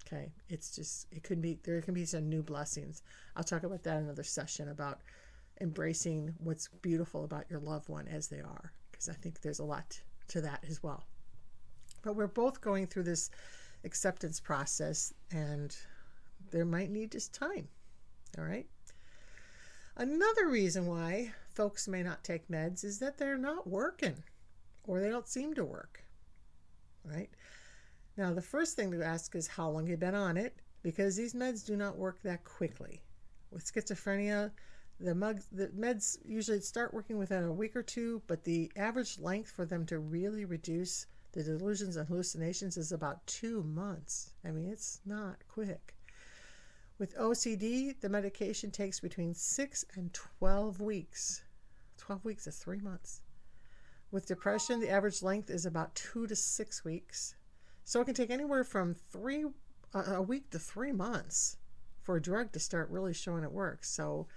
Okay. 0.08 0.32
It's 0.48 0.74
just, 0.74 1.08
it 1.12 1.24
could 1.24 1.42
be, 1.42 1.60
there 1.64 1.82
can 1.82 1.94
be 1.94 2.06
some 2.06 2.30
new 2.30 2.42
blessings. 2.42 3.04
I'll 3.36 3.44
talk 3.44 3.64
about 3.64 3.84
that 3.84 3.98
in 3.98 4.04
another 4.04 4.24
session 4.24 4.70
about 4.70 5.02
embracing 5.60 6.34
what's 6.38 6.70
beautiful 6.82 7.26
about 7.26 7.50
your 7.50 7.60
loved 7.60 7.90
one 7.90 8.08
as 8.08 8.28
they 8.28 8.40
are, 8.40 8.72
because 8.92 9.10
I 9.10 9.14
think 9.14 9.42
there's 9.42 9.60
a 9.60 9.66
lot 9.66 10.00
to 10.30 10.42
that 10.42 10.64
as 10.70 10.82
well. 10.82 11.04
But 12.04 12.16
we're 12.16 12.28
both 12.28 12.62
going 12.62 12.88
through 12.88 13.04
this 13.04 13.30
acceptance 13.84 14.40
process, 14.40 15.14
and 15.32 15.76
there 16.52 16.66
might 16.66 16.92
need 16.92 17.12
just 17.12 17.34
time. 17.34 17.68
All 18.38 18.46
right. 18.46 18.68
Another 19.98 20.48
reason 20.48 20.86
why 20.86 21.34
folks 21.58 21.88
may 21.88 22.04
not 22.04 22.24
take 22.24 22.48
meds 22.50 22.84
is 22.84 23.00
that 23.00 23.18
they're 23.18 23.36
not 23.36 23.66
working 23.66 24.24
or 24.84 25.00
they 25.02 25.10
don't 25.10 25.28
seem 25.28 25.56
to 25.56 25.66
work. 25.66 26.04
Right? 27.04 27.32
Now, 28.16 28.32
the 28.32 28.44
first 28.44 28.76
thing 28.76 28.92
to 28.92 29.04
ask 29.04 29.36
is 29.36 29.48
how 29.48 29.70
long 29.70 29.88
you've 29.88 30.00
been 30.00 30.14
on 30.14 30.38
it 30.38 30.56
because 30.84 31.16
these 31.16 31.34
meds 31.34 31.66
do 31.66 31.76
not 31.76 31.98
work 31.98 32.22
that 32.22 32.44
quickly. 32.44 33.02
With 33.52 33.66
schizophrenia, 33.66 34.52
the, 35.00 35.16
the 35.52 35.68
meds 35.70 36.20
usually 36.24 36.60
start 36.60 36.94
working 36.94 37.18
within 37.18 37.44
a 37.44 37.52
week 37.52 37.76
or 37.76 37.82
two, 37.82 38.22
but 38.28 38.44
the 38.44 38.72
average 38.76 39.18
length 39.18 39.50
for 39.50 39.66
them 39.66 39.84
to 39.88 39.98
really 39.98 40.46
reduce 40.46 41.08
the 41.32 41.42
delusions 41.42 41.96
and 41.98 42.08
hallucinations 42.08 42.78
is 42.78 42.92
about 42.92 43.26
two 43.26 43.64
months. 43.64 44.34
I 44.46 44.52
mean, 44.52 44.70
it's 44.70 45.02
not 45.08 45.38
quick. 45.48 45.96
With 47.00 47.18
OCD, 47.18 48.00
the 48.00 48.10
medication 48.10 48.70
takes 48.70 49.00
between 49.00 49.34
6 49.34 49.86
and 49.96 50.14
12 50.14 50.80
weeks. 50.80 51.42
12 52.08 52.24
weeks 52.24 52.48
is 52.48 52.56
three 52.56 52.80
months. 52.80 53.20
With 54.12 54.28
depression, 54.28 54.80
the 54.80 54.90
average 54.90 55.22
length 55.22 55.50
is 55.50 55.66
about 55.66 55.94
two 55.94 56.26
to 56.28 56.38
six 56.38 56.86
weeks. 56.86 57.36
So 57.84 58.00
it 58.00 58.06
can 58.06 58.14
take 58.14 58.30
anywhere 58.30 58.64
from 58.64 58.96
three 59.12 59.44
uh, 59.94 60.16
a 60.16 60.22
week 60.22 60.50
to 60.52 60.60
three 60.60 60.94
months 60.94 61.58
for 62.04 62.16
a 62.16 62.22
drug 62.22 62.54
to 62.54 62.60
start 62.60 62.90
really 62.90 63.14
showing 63.14 63.44
it 63.44 63.52
works. 63.52 63.90
So 63.90 64.28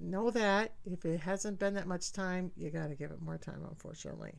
know 0.00 0.30
that 0.32 0.72
if 0.84 1.04
it 1.04 1.20
hasn't 1.20 1.60
been 1.60 1.74
that 1.74 1.86
much 1.86 2.12
time, 2.12 2.50
you 2.56 2.70
got 2.70 2.88
to 2.88 2.96
give 2.96 3.12
it 3.12 3.22
more 3.22 3.38
time, 3.38 3.64
unfortunately. 3.70 4.34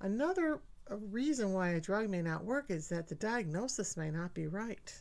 Another 0.00 0.60
reason 0.88 1.52
why 1.52 1.70
a 1.70 1.80
drug 1.80 2.08
may 2.08 2.22
not 2.22 2.44
work 2.44 2.66
is 2.68 2.88
that 2.90 3.08
the 3.08 3.16
diagnosis 3.16 3.96
may 3.96 4.12
not 4.12 4.34
be 4.34 4.46
right. 4.46 4.96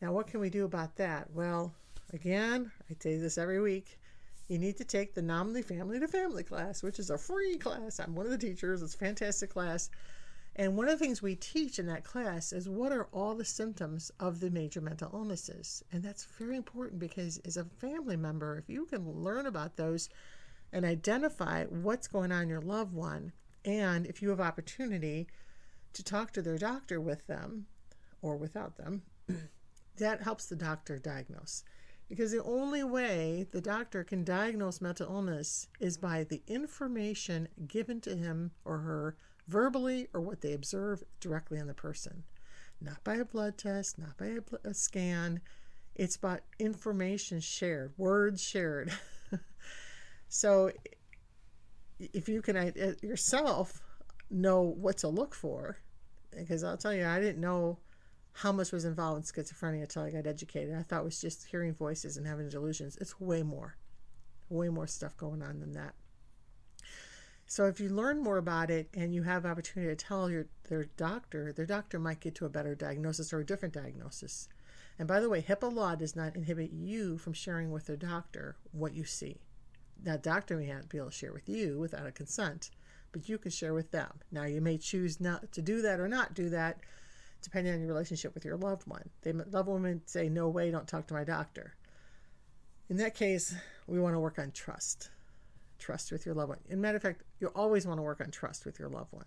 Now, 0.00 0.12
what 0.12 0.28
can 0.28 0.38
we 0.38 0.48
do 0.48 0.64
about 0.64 0.94
that? 0.96 1.28
Well, 1.32 1.74
again, 2.12 2.70
I 2.88 2.94
tell 2.94 3.10
you 3.10 3.20
this 3.20 3.36
every 3.36 3.60
week. 3.60 3.99
You 4.50 4.58
need 4.58 4.78
to 4.78 4.84
take 4.84 5.14
the 5.14 5.22
NAMI 5.22 5.62
Family 5.62 6.00
to 6.00 6.08
Family 6.08 6.42
class, 6.42 6.82
which 6.82 6.98
is 6.98 7.08
a 7.08 7.16
free 7.16 7.56
class. 7.56 8.00
I'm 8.00 8.16
one 8.16 8.26
of 8.26 8.32
the 8.32 8.36
teachers. 8.36 8.82
It's 8.82 8.96
a 8.96 8.98
fantastic 8.98 9.50
class. 9.50 9.90
And 10.56 10.76
one 10.76 10.88
of 10.88 10.98
the 10.98 11.04
things 11.04 11.22
we 11.22 11.36
teach 11.36 11.78
in 11.78 11.86
that 11.86 12.02
class 12.02 12.52
is 12.52 12.68
what 12.68 12.90
are 12.90 13.06
all 13.12 13.36
the 13.36 13.44
symptoms 13.44 14.10
of 14.18 14.40
the 14.40 14.50
major 14.50 14.80
mental 14.80 15.08
illnesses. 15.14 15.84
And 15.92 16.02
that's 16.02 16.24
very 16.36 16.56
important 16.56 16.98
because, 16.98 17.38
as 17.44 17.58
a 17.58 17.64
family 17.64 18.16
member, 18.16 18.58
if 18.58 18.68
you 18.68 18.86
can 18.86 19.08
learn 19.08 19.46
about 19.46 19.76
those 19.76 20.08
and 20.72 20.84
identify 20.84 21.66
what's 21.66 22.08
going 22.08 22.32
on 22.32 22.42
in 22.42 22.48
your 22.48 22.60
loved 22.60 22.92
one, 22.92 23.30
and 23.64 24.04
if 24.04 24.20
you 24.20 24.30
have 24.30 24.40
opportunity 24.40 25.28
to 25.92 26.02
talk 26.02 26.32
to 26.32 26.42
their 26.42 26.58
doctor 26.58 27.00
with 27.00 27.24
them 27.28 27.66
or 28.20 28.36
without 28.36 28.76
them, 28.78 29.02
that 29.98 30.24
helps 30.24 30.46
the 30.46 30.56
doctor 30.56 30.98
diagnose. 30.98 31.62
Because 32.10 32.32
the 32.32 32.42
only 32.42 32.82
way 32.82 33.46
the 33.52 33.60
doctor 33.60 34.02
can 34.02 34.24
diagnose 34.24 34.80
mental 34.80 35.06
illness 35.08 35.68
is 35.78 35.96
by 35.96 36.24
the 36.24 36.42
information 36.48 37.46
given 37.68 38.00
to 38.00 38.16
him 38.16 38.50
or 38.64 38.78
her 38.78 39.16
verbally 39.46 40.08
or 40.12 40.20
what 40.20 40.40
they 40.40 40.52
observe 40.52 41.04
directly 41.20 41.60
on 41.60 41.68
the 41.68 41.72
person. 41.72 42.24
Not 42.80 43.04
by 43.04 43.14
a 43.14 43.24
blood 43.24 43.56
test, 43.56 43.96
not 43.96 44.18
by 44.18 44.26
a, 44.26 44.68
a 44.68 44.74
scan. 44.74 45.40
It's 45.94 46.16
about 46.16 46.40
information 46.58 47.38
shared, 47.38 47.92
words 47.96 48.42
shared. 48.42 48.92
so 50.28 50.72
if 52.00 52.28
you 52.28 52.42
can 52.42 52.56
uh, 52.56 52.72
yourself 53.02 53.82
know 54.30 54.62
what 54.62 54.98
to 54.98 55.08
look 55.08 55.32
for, 55.32 55.78
because 56.36 56.64
I'll 56.64 56.76
tell 56.76 56.92
you, 56.92 57.06
I 57.06 57.20
didn't 57.20 57.40
know 57.40 57.78
how 58.32 58.52
much 58.52 58.72
was 58.72 58.84
involved 58.84 59.18
in 59.18 59.22
schizophrenia 59.22 59.82
until 59.82 60.02
I 60.02 60.10
got 60.10 60.26
educated. 60.26 60.74
I 60.74 60.82
thought 60.82 61.00
it 61.00 61.04
was 61.04 61.20
just 61.20 61.46
hearing 61.46 61.74
voices 61.74 62.16
and 62.16 62.26
having 62.26 62.48
delusions. 62.48 62.96
It's 63.00 63.20
way 63.20 63.42
more, 63.42 63.76
way 64.48 64.68
more 64.68 64.86
stuff 64.86 65.16
going 65.16 65.42
on 65.42 65.60
than 65.60 65.72
that. 65.72 65.94
So 67.46 67.66
if 67.66 67.80
you 67.80 67.88
learn 67.88 68.22
more 68.22 68.36
about 68.36 68.70
it 68.70 68.88
and 68.94 69.12
you 69.12 69.24
have 69.24 69.44
opportunity 69.44 69.94
to 69.94 69.96
tell 69.96 70.30
your 70.30 70.46
their 70.68 70.84
doctor, 70.96 71.52
their 71.52 71.66
doctor 71.66 71.98
might 71.98 72.20
get 72.20 72.36
to 72.36 72.46
a 72.46 72.48
better 72.48 72.76
diagnosis 72.76 73.32
or 73.32 73.40
a 73.40 73.44
different 73.44 73.74
diagnosis. 73.74 74.48
And 75.00 75.08
by 75.08 75.18
the 75.18 75.28
way, 75.28 75.42
HIPAA 75.42 75.74
law 75.74 75.96
does 75.96 76.14
not 76.14 76.36
inhibit 76.36 76.70
you 76.72 77.18
from 77.18 77.32
sharing 77.32 77.72
with 77.72 77.86
their 77.86 77.96
doctor 77.96 78.56
what 78.70 78.94
you 78.94 79.04
see. 79.04 79.40
That 80.00 80.22
doctor 80.22 80.58
may 80.58 80.68
not 80.68 80.88
be 80.88 80.98
able 80.98 81.10
to 81.10 81.16
share 81.16 81.32
with 81.32 81.48
you 81.48 81.78
without 81.78 82.06
a 82.06 82.12
consent, 82.12 82.70
but 83.10 83.28
you 83.28 83.36
can 83.36 83.50
share 83.50 83.74
with 83.74 83.90
them. 83.90 84.20
Now 84.30 84.44
you 84.44 84.60
may 84.60 84.78
choose 84.78 85.20
not 85.20 85.50
to 85.52 85.60
do 85.60 85.82
that 85.82 85.98
or 85.98 86.06
not 86.06 86.34
do 86.34 86.50
that, 86.50 86.78
depending 87.42 87.72
on 87.72 87.80
your 87.80 87.88
relationship 87.88 88.34
with 88.34 88.44
your 88.44 88.56
loved 88.56 88.86
one. 88.86 89.08
They 89.22 89.32
loved 89.32 89.68
one 89.68 90.02
say, 90.06 90.28
"No 90.28 90.48
way, 90.48 90.70
don't 90.70 90.88
talk 90.88 91.06
to 91.08 91.14
my 91.14 91.24
doctor." 91.24 91.74
In 92.88 92.96
that 92.96 93.14
case, 93.14 93.54
we 93.86 94.00
want 94.00 94.14
to 94.14 94.20
work 94.20 94.38
on 94.38 94.50
trust 94.50 95.10
trust 95.80 96.12
with 96.12 96.26
your 96.26 96.34
loved 96.34 96.50
one. 96.50 96.58
In 96.68 96.80
matter 96.80 96.96
of 96.96 97.02
fact, 97.02 97.22
you 97.40 97.48
always 97.48 97.86
want 97.86 97.98
to 97.98 98.02
work 98.02 98.20
on 98.20 98.30
trust 98.30 98.64
with 98.64 98.78
your 98.78 98.88
loved 98.88 99.12
one 99.12 99.24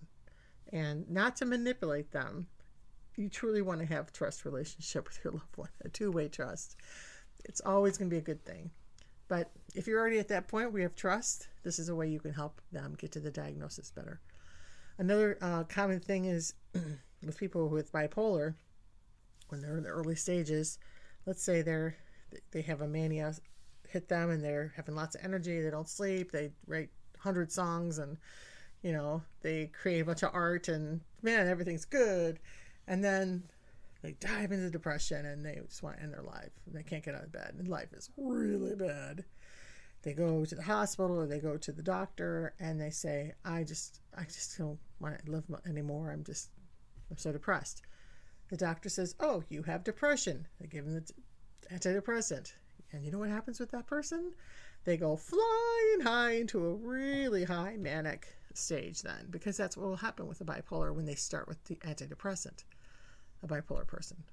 and 0.71 1.09
not 1.09 1.35
to 1.37 1.45
manipulate 1.45 2.11
them. 2.11 2.47
You 3.15 3.29
truly 3.29 3.61
want 3.61 3.79
to 3.81 3.85
have 3.85 4.13
trust 4.13 4.45
relationship 4.45 5.07
with 5.09 5.19
your 5.23 5.33
loved 5.33 5.57
one, 5.57 5.69
a 5.83 5.89
two-way 5.89 6.29
trust. 6.29 6.77
It's 7.43 7.61
always 7.61 7.97
going 7.97 8.09
to 8.09 8.13
be 8.13 8.19
a 8.19 8.21
good 8.21 8.45
thing. 8.45 8.71
But 9.27 9.51
if 9.73 9.87
you're 9.87 9.99
already 9.99 10.19
at 10.19 10.27
that 10.29 10.47
point 10.47 10.73
you 10.73 10.81
have 10.81 10.95
trust, 10.95 11.47
this 11.63 11.79
is 11.79 11.89
a 11.89 11.95
way 11.95 12.07
you 12.07 12.19
can 12.19 12.33
help 12.33 12.61
them 12.71 12.95
get 12.97 13.11
to 13.13 13.19
the 13.19 13.31
diagnosis 13.31 13.91
better. 13.91 14.21
Another 14.97 15.37
uh, 15.41 15.63
common 15.63 15.99
thing 15.99 16.25
is 16.25 16.53
with 17.25 17.37
people 17.37 17.69
with 17.69 17.91
bipolar, 17.91 18.55
when 19.49 19.61
they're 19.61 19.77
in 19.77 19.83
the 19.83 19.89
early 19.89 20.15
stages, 20.15 20.79
let's 21.25 21.43
say 21.43 21.61
they're 21.61 21.95
they 22.51 22.61
have 22.61 22.81
a 22.81 22.87
mania 22.87 23.33
hit 23.87 24.09
them 24.09 24.31
and 24.31 24.43
they're 24.43 24.73
having 24.75 24.95
lots 24.95 25.15
of 25.15 25.23
energy. 25.23 25.61
They 25.61 25.69
don't 25.69 25.87
sleep. 25.87 26.31
They 26.31 26.51
write 26.65 26.89
100 27.13 27.51
songs 27.51 27.99
and, 27.99 28.17
you 28.81 28.91
know, 28.91 29.21
they 29.41 29.67
create 29.67 29.99
a 29.99 30.05
bunch 30.05 30.23
of 30.23 30.31
art 30.33 30.67
and, 30.67 31.01
man, 31.21 31.47
everything's 31.47 31.85
good. 31.85 32.39
And 32.87 33.03
then 33.03 33.43
they 34.01 34.13
dive 34.13 34.51
into 34.51 34.69
depression 34.71 35.25
and 35.27 35.45
they 35.45 35.59
just 35.67 35.83
want 35.83 35.97
to 35.97 36.03
end 36.03 36.13
their 36.13 36.23
life. 36.23 36.49
They 36.67 36.83
can't 36.83 37.05
get 37.05 37.15
out 37.15 37.23
of 37.23 37.31
bed 37.31 37.53
and 37.57 37.67
life 37.67 37.93
is 37.93 38.09
really 38.17 38.75
bad. 38.75 39.23
They 40.01 40.13
go 40.13 40.43
to 40.43 40.55
the 40.55 40.63
hospital 40.63 41.21
or 41.21 41.27
they 41.27 41.39
go 41.39 41.55
to 41.55 41.71
the 41.71 41.83
doctor 41.83 42.55
and 42.59 42.81
they 42.81 42.89
say, 42.89 43.33
I 43.45 43.63
just, 43.63 44.01
I 44.17 44.23
just 44.23 44.57
don't 44.57 44.79
want 44.99 45.23
to 45.23 45.31
live 45.31 45.45
anymore. 45.65 46.11
I'm 46.11 46.23
just, 46.23 46.49
I'm 47.09 47.17
so 47.17 47.31
depressed. 47.31 47.81
The 48.49 48.57
doctor 48.57 48.89
says, 48.89 49.15
Oh, 49.19 49.43
you 49.49 49.63
have 49.63 49.83
depression. 49.83 50.47
They 50.59 50.67
give 50.67 50.85
them 50.85 50.95
the 50.95 51.75
antidepressant. 51.75 52.53
And 52.91 53.03
you 53.03 53.11
know 53.11 53.19
what 53.19 53.29
happens 53.29 53.59
with 53.59 53.71
that 53.71 53.87
person? 53.87 54.33
They 54.85 54.97
go 54.97 55.15
flying 55.15 56.01
high 56.03 56.33
into 56.33 56.65
a 56.65 56.73
really 56.73 57.45
high 57.45 57.77
manic 57.77 58.35
stage 58.53 59.01
then, 59.01 59.27
because 59.29 59.57
that's 59.57 59.75
what 59.75 59.87
will 59.87 59.95
happen 59.95 60.27
with 60.27 60.41
a 60.41 60.45
bipolar 60.45 60.93
when 60.93 61.05
they 61.05 61.15
start 61.15 61.47
with 61.47 61.63
the 61.65 61.75
antidepressant, 61.77 62.63
a 63.41 63.47
bipolar 63.47 63.87
person. 63.87 64.23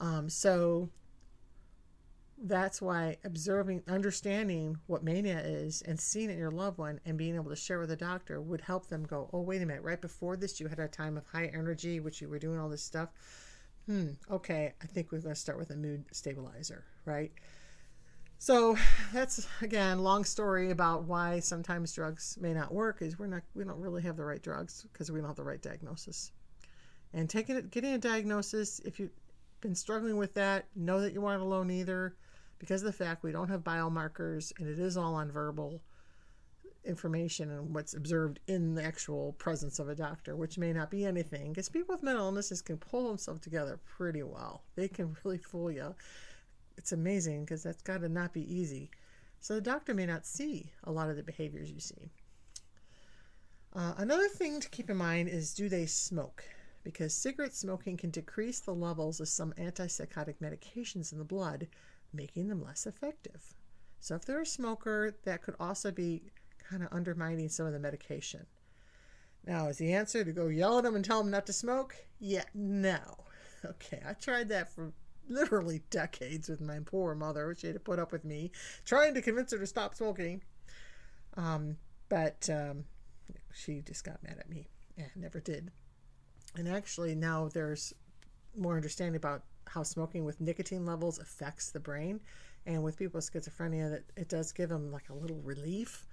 Um, 0.00 0.28
so 0.28 0.90
that's 2.42 2.80
why 2.80 3.16
observing, 3.24 3.82
understanding 3.88 4.78
what 4.86 5.02
mania 5.02 5.40
is 5.40 5.82
and 5.82 5.98
seeing 5.98 6.30
it 6.30 6.34
in 6.34 6.38
your 6.38 6.50
loved 6.50 6.78
one 6.78 7.00
and 7.04 7.18
being 7.18 7.34
able 7.34 7.50
to 7.50 7.56
share 7.56 7.80
with 7.80 7.90
a 7.90 7.96
doctor 7.96 8.40
would 8.40 8.60
help 8.60 8.88
them 8.88 9.04
go, 9.04 9.28
oh, 9.32 9.40
wait 9.40 9.62
a 9.62 9.66
minute, 9.66 9.82
right 9.82 10.00
before 10.00 10.36
this, 10.36 10.60
you 10.60 10.68
had 10.68 10.78
a 10.78 10.88
time 10.88 11.16
of 11.16 11.26
high 11.26 11.46
energy, 11.46 12.00
which 12.00 12.20
you 12.20 12.28
were 12.28 12.38
doing 12.38 12.58
all 12.58 12.68
this 12.68 12.82
stuff. 12.82 13.08
hmm, 13.86 14.10
okay, 14.30 14.74
I 14.82 14.86
think 14.86 15.10
we're 15.10 15.20
going 15.20 15.34
to 15.34 15.40
start 15.40 15.58
with 15.58 15.70
a 15.70 15.76
mood 15.76 16.04
stabilizer, 16.12 16.84
right? 17.04 17.32
So 18.40 18.76
that's 19.12 19.48
again 19.62 19.98
long 19.98 20.24
story 20.24 20.70
about 20.70 21.04
why 21.04 21.40
sometimes 21.40 21.92
drugs 21.92 22.38
may 22.40 22.54
not 22.54 22.72
work 22.72 23.02
is 23.02 23.18
we're 23.18 23.26
not 23.26 23.42
we 23.54 23.64
don't 23.64 23.80
really 23.80 24.02
have 24.02 24.16
the 24.16 24.24
right 24.24 24.40
drugs 24.40 24.86
because 24.92 25.10
we 25.10 25.18
don't 25.18 25.26
have 25.26 25.36
the 25.36 25.42
right 25.42 25.60
diagnosis. 25.60 26.30
And 27.12 27.28
taking 27.28 27.56
it 27.56 27.72
getting 27.72 27.94
a 27.94 27.98
diagnosis 27.98 28.78
if 28.84 29.00
you've 29.00 29.10
been 29.60 29.74
struggling 29.74 30.16
with 30.16 30.34
that, 30.34 30.66
know 30.76 31.00
that 31.00 31.14
you 31.14 31.26
aren't 31.26 31.42
alone 31.42 31.68
either 31.68 32.14
because 32.58 32.82
of 32.82 32.86
the 32.86 33.04
fact 33.04 33.22
we 33.22 33.32
don't 33.32 33.48
have 33.48 33.62
biomarkers 33.62 34.52
and 34.58 34.68
it 34.68 34.78
is 34.78 34.96
all 34.96 35.14
on 35.14 35.30
verbal 35.30 35.80
information 36.84 37.50
and 37.50 37.74
what's 37.74 37.94
observed 37.94 38.40
in 38.46 38.74
the 38.74 38.82
actual 38.82 39.32
presence 39.34 39.78
of 39.78 39.88
a 39.88 39.94
doctor, 39.94 40.36
which 40.36 40.58
may 40.58 40.72
not 40.72 40.90
be 40.90 41.04
anything. 41.04 41.52
Because 41.52 41.68
people 41.68 41.94
with 41.94 42.02
mental 42.02 42.24
illnesses 42.24 42.62
can 42.62 42.78
pull 42.78 43.08
themselves 43.08 43.40
together 43.40 43.78
pretty 43.84 44.22
well. 44.22 44.64
They 44.74 44.88
can 44.88 45.16
really 45.24 45.38
fool 45.38 45.70
you. 45.70 45.94
It's 46.76 46.92
amazing 46.92 47.44
because 47.44 47.62
that's 47.62 47.82
got 47.82 48.00
to 48.00 48.08
not 48.08 48.32
be 48.32 48.52
easy. 48.52 48.90
So 49.40 49.54
the 49.54 49.60
doctor 49.60 49.94
may 49.94 50.06
not 50.06 50.26
see 50.26 50.72
a 50.84 50.92
lot 50.92 51.10
of 51.10 51.16
the 51.16 51.22
behaviors 51.22 51.70
you 51.70 51.80
see. 51.80 52.10
Uh, 53.74 53.94
another 53.98 54.28
thing 54.28 54.60
to 54.60 54.68
keep 54.70 54.90
in 54.90 54.96
mind 54.96 55.28
is 55.28 55.54
do 55.54 55.68
they 55.68 55.86
smoke? 55.86 56.44
Because 56.84 57.12
cigarette 57.12 57.54
smoking 57.54 57.96
can 57.96 58.10
decrease 58.10 58.60
the 58.60 58.74
levels 58.74 59.20
of 59.20 59.28
some 59.28 59.52
antipsychotic 59.58 60.36
medications 60.42 61.12
in 61.12 61.18
the 61.18 61.24
blood, 61.24 61.68
making 62.12 62.48
them 62.48 62.62
less 62.62 62.86
effective. 62.86 63.54
So 64.00 64.14
if 64.14 64.24
they're 64.24 64.42
a 64.42 64.46
smoker, 64.46 65.16
that 65.24 65.42
could 65.42 65.56
also 65.58 65.90
be 65.90 66.22
kind 66.68 66.82
of 66.82 66.88
undermining 66.92 67.48
some 67.48 67.66
of 67.66 67.72
the 67.72 67.78
medication. 67.78 68.46
Now, 69.46 69.68
is 69.68 69.78
the 69.78 69.92
answer 69.92 70.24
to 70.24 70.32
go 70.32 70.48
yell 70.48 70.78
at 70.78 70.84
them 70.84 70.94
and 70.94 71.04
tell 71.04 71.22
them 71.22 71.30
not 71.30 71.46
to 71.46 71.52
smoke? 71.52 71.96
Yeah, 72.18 72.44
no. 72.54 72.98
Okay, 73.64 74.00
I 74.08 74.12
tried 74.12 74.50
that 74.50 74.72
for 74.72 74.92
literally 75.28 75.82
decades 75.90 76.48
with 76.48 76.60
my 76.60 76.78
poor 76.78 77.16
mother. 77.16 77.56
She 77.58 77.66
had 77.66 77.74
to 77.74 77.80
put 77.80 77.98
up 77.98 78.12
with 78.12 78.24
me 78.24 78.52
trying 78.84 79.14
to 79.14 79.20
convince 79.20 79.50
her 79.50 79.58
to 79.58 79.66
stop 79.66 79.96
smoking. 79.96 80.42
Um, 81.36 81.76
but 82.08 82.48
um, 82.50 82.84
she 83.52 83.80
just 83.80 84.04
got 84.04 84.22
mad 84.22 84.36
at 84.38 84.48
me 84.48 84.68
and 84.96 85.08
never 85.16 85.40
did. 85.40 85.72
And 86.56 86.68
actually, 86.68 87.16
now 87.16 87.48
there's 87.52 87.92
more 88.56 88.76
understanding 88.76 89.16
about 89.16 89.42
how 89.68 89.82
smoking 89.82 90.24
with 90.24 90.40
nicotine 90.40 90.84
levels 90.84 91.18
affects 91.18 91.70
the 91.70 91.80
brain. 91.80 92.20
And 92.66 92.82
with 92.82 92.98
people 92.98 93.18
with 93.18 93.32
schizophrenia, 93.32 93.90
that 93.90 94.04
it 94.16 94.28
does 94.28 94.52
give 94.52 94.68
them 94.68 94.90
like 94.92 95.08
a 95.08 95.14
little 95.14 95.40
relief 95.40 96.06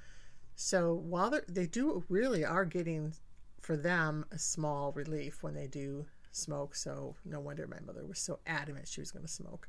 so 0.56 0.94
while 0.94 1.38
they 1.48 1.68
do 1.68 2.04
really 2.10 2.46
are 2.46 2.66
getting 2.66 3.14
for 3.62 3.76
them 3.76 4.26
a 4.32 4.40
small 4.40 4.94
relief 4.94 5.44
when 5.44 5.54
they 5.54 5.68
do 5.68 6.06
smoke. 6.32 6.76
So 6.76 7.16
no 7.26 7.40
wonder 7.40 7.68
my 7.68 7.80
mother 7.86 8.06
was 8.06 8.20
so 8.20 8.40
adamant 8.48 8.88
she 8.88 9.02
was 9.02 9.12
going 9.12 9.26
to 9.26 9.32
smoke. 9.32 9.68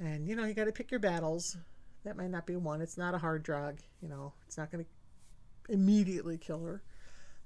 And 0.00 0.28
you 0.28 0.34
know, 0.34 0.44
you 0.44 0.54
got 0.54 0.64
to 0.64 0.72
pick 0.72 0.90
your 0.90 1.00
battles. 1.00 1.56
That 2.04 2.16
might 2.16 2.30
not 2.30 2.46
be 2.46 2.56
one. 2.56 2.80
It's 2.80 2.98
not 2.98 3.14
a 3.14 3.18
hard 3.18 3.42
drug. 3.44 3.78
You 4.02 4.08
know, 4.08 4.32
it's 4.46 4.58
not 4.58 4.70
going 4.70 4.84
to 4.84 5.72
immediately 5.72 6.38
kill 6.38 6.64
her. 6.64 6.82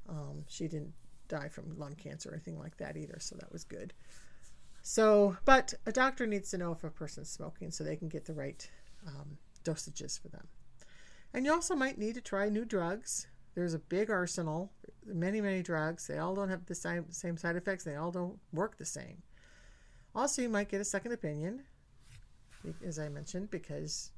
Um, 0.09 0.45
she 0.49 0.69
didn't 0.69 0.95
die 1.29 1.49
from 1.49 1.79
lung 1.79 1.95
cancer 1.95 2.31
or 2.31 2.33
anything 2.33 2.59
like 2.59 2.79
that 2.79 2.97
either, 2.97 3.19
so 3.21 3.37
that 3.37 3.53
was 3.53 3.63
good. 3.63 3.93
So, 4.91 5.37
but 5.45 5.75
a 5.85 5.93
doctor 5.93 6.27
needs 6.27 6.51
to 6.51 6.57
know 6.57 6.73
if 6.73 6.83
a 6.83 6.89
person's 6.89 7.29
smoking 7.29 7.71
so 7.71 7.85
they 7.85 7.95
can 7.95 8.09
get 8.09 8.25
the 8.25 8.33
right 8.33 8.67
um, 9.07 9.37
dosages 9.63 10.19
for 10.19 10.29
them. 10.29 10.49
And 11.35 11.45
you 11.45 11.53
also 11.53 11.77
might 11.77 11.99
need 11.99 12.15
to 12.15 12.23
try 12.23 12.49
new 12.49 12.65
drugs. 12.65 13.27
There's 13.55 13.75
a 13.75 13.79
big 13.79 14.09
arsenal, 14.09 14.73
many, 15.05 15.43
many 15.43 15.63
drugs. 15.63 16.07
They 16.07 16.17
all 16.17 16.35
don't 16.35 16.49
have 16.49 16.65
the 16.65 16.75
same, 16.75 17.05
same 17.11 17.37
side 17.37 17.55
effects, 17.55 17.85
they 17.85 17.97
all 17.97 18.11
don't 18.11 18.39
work 18.55 18.79
the 18.79 18.87
same. 18.87 19.23
Also, 20.15 20.41
you 20.41 20.49
might 20.49 20.71
get 20.71 20.81
a 20.81 20.87
second 20.87 21.13
opinion, 21.13 21.65
as 22.83 22.99
I 22.99 23.11
mentioned, 23.11 23.51
because 23.51 24.13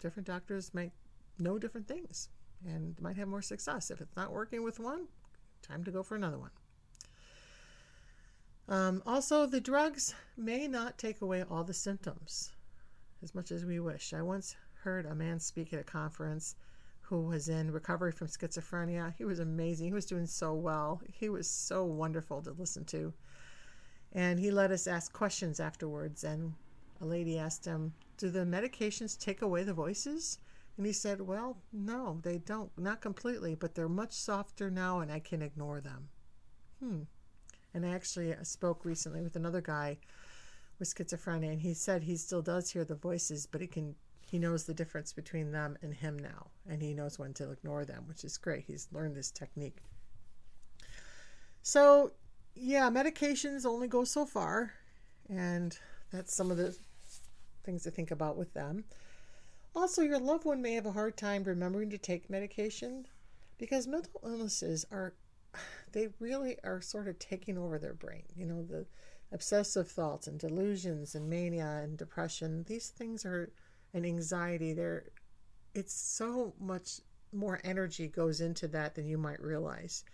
different 0.00 0.28
doctors 0.28 0.72
might 0.72 0.92
know 1.40 1.58
different 1.58 1.88
things 1.88 2.28
and 2.64 2.94
might 3.00 3.16
have 3.16 3.26
more 3.26 3.42
success. 3.42 3.90
If 3.90 4.00
it's 4.00 4.16
not 4.16 4.30
working 4.30 4.62
with 4.62 4.78
one, 4.78 5.08
time 5.62 5.82
to 5.82 5.90
go 5.90 6.04
for 6.04 6.14
another 6.14 6.38
one. 6.38 6.50
Um, 8.68 9.02
also, 9.06 9.46
the 9.46 9.60
drugs 9.60 10.14
may 10.36 10.68
not 10.68 10.98
take 10.98 11.20
away 11.20 11.42
all 11.42 11.64
the 11.64 11.74
symptoms 11.74 12.52
as 13.22 13.34
much 13.34 13.50
as 13.50 13.64
we 13.64 13.80
wish. 13.80 14.12
I 14.12 14.22
once 14.22 14.56
heard 14.82 15.06
a 15.06 15.14
man 15.14 15.38
speak 15.38 15.72
at 15.72 15.80
a 15.80 15.84
conference 15.84 16.56
who 17.00 17.20
was 17.20 17.48
in 17.48 17.70
recovery 17.70 18.12
from 18.12 18.26
schizophrenia. 18.26 19.14
He 19.16 19.24
was 19.24 19.38
amazing. 19.38 19.88
He 19.88 19.92
was 19.92 20.06
doing 20.06 20.26
so 20.26 20.54
well. 20.54 21.00
He 21.12 21.28
was 21.28 21.48
so 21.48 21.84
wonderful 21.84 22.42
to 22.42 22.52
listen 22.52 22.84
to. 22.86 23.12
And 24.12 24.38
he 24.38 24.50
let 24.50 24.70
us 24.70 24.86
ask 24.86 25.12
questions 25.12 25.60
afterwards. 25.60 26.24
And 26.24 26.54
a 27.00 27.04
lady 27.04 27.38
asked 27.38 27.64
him, 27.64 27.92
Do 28.16 28.30
the 28.30 28.40
medications 28.40 29.18
take 29.18 29.42
away 29.42 29.62
the 29.62 29.74
voices? 29.74 30.38
And 30.76 30.86
he 30.86 30.92
said, 30.92 31.20
Well, 31.20 31.58
no, 31.72 32.18
they 32.22 32.38
don't. 32.38 32.70
Not 32.78 33.00
completely, 33.00 33.54
but 33.54 33.74
they're 33.74 33.88
much 33.88 34.12
softer 34.12 34.70
now 34.70 35.00
and 35.00 35.12
I 35.12 35.18
can 35.18 35.42
ignore 35.42 35.80
them. 35.80 36.08
Hmm. 36.80 37.02
And 37.74 37.86
I 37.86 37.90
actually 37.90 38.34
spoke 38.42 38.84
recently 38.84 39.22
with 39.22 39.36
another 39.36 39.60
guy 39.60 39.98
with 40.78 40.94
schizophrenia, 40.94 41.52
and 41.52 41.60
he 41.60 41.74
said 41.74 42.02
he 42.02 42.16
still 42.16 42.42
does 42.42 42.70
hear 42.70 42.84
the 42.84 42.94
voices, 42.94 43.46
but 43.46 43.60
he 43.60 43.66
can 43.66 43.94
he 44.32 44.38
knows 44.38 44.64
the 44.64 44.72
difference 44.72 45.12
between 45.12 45.52
them 45.52 45.76
and 45.82 45.92
him 45.92 46.18
now, 46.18 46.46
and 46.66 46.80
he 46.80 46.94
knows 46.94 47.18
when 47.18 47.34
to 47.34 47.50
ignore 47.50 47.84
them, 47.84 48.04
which 48.08 48.24
is 48.24 48.38
great. 48.38 48.64
He's 48.66 48.88
learned 48.90 49.14
this 49.14 49.30
technique. 49.30 49.76
So, 51.62 52.12
yeah, 52.54 52.88
medications 52.88 53.66
only 53.66 53.88
go 53.88 54.04
so 54.04 54.24
far, 54.24 54.72
and 55.28 55.78
that's 56.10 56.34
some 56.34 56.50
of 56.50 56.56
the 56.56 56.74
things 57.62 57.82
to 57.82 57.90
think 57.90 58.10
about 58.10 58.38
with 58.38 58.54
them. 58.54 58.84
Also, 59.76 60.00
your 60.02 60.18
loved 60.18 60.46
one 60.46 60.62
may 60.62 60.72
have 60.72 60.86
a 60.86 60.92
hard 60.92 61.16
time 61.16 61.44
remembering 61.44 61.90
to 61.90 61.98
take 61.98 62.30
medication 62.30 63.06
because 63.58 63.86
mental 63.86 64.20
illnesses 64.24 64.86
are, 64.90 65.12
they 65.92 66.08
really 66.18 66.56
are 66.64 66.80
sort 66.80 67.08
of 67.08 67.18
taking 67.18 67.58
over 67.58 67.78
their 67.78 67.94
brain. 67.94 68.24
You 68.36 68.46
know, 68.46 68.62
the 68.62 68.86
obsessive 69.32 69.88
thoughts 69.88 70.26
and 70.26 70.38
delusions 70.38 71.14
and 71.14 71.28
mania 71.28 71.80
and 71.82 71.96
depression, 71.96 72.64
these 72.68 72.88
things 72.88 73.24
are 73.24 73.50
and 73.94 74.06
anxiety 74.06 74.72
there 74.72 75.04
it's 75.74 75.94
so 75.94 76.54
much 76.60 77.00
more 77.32 77.60
energy 77.64 78.08
goes 78.08 78.40
into 78.40 78.68
that 78.68 78.94
than 78.94 79.06
you 79.06 79.16
might 79.16 79.40
realize. 79.40 80.04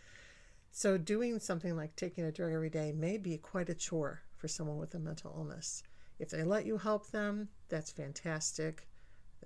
So 0.70 0.96
doing 0.96 1.40
something 1.40 1.76
like 1.76 1.96
taking 1.96 2.24
a 2.24 2.32
drug 2.32 2.52
every 2.52 2.70
day 2.70 2.92
may 2.92 3.16
be 3.16 3.38
quite 3.38 3.68
a 3.68 3.74
chore 3.74 4.22
for 4.36 4.46
someone 4.46 4.78
with 4.78 4.94
a 4.94 5.00
mental 5.00 5.34
illness. 5.36 5.82
If 6.20 6.30
they 6.30 6.44
let 6.44 6.66
you 6.66 6.78
help 6.78 7.10
them 7.10 7.48
that's 7.68 7.90
fantastic. 7.90 8.86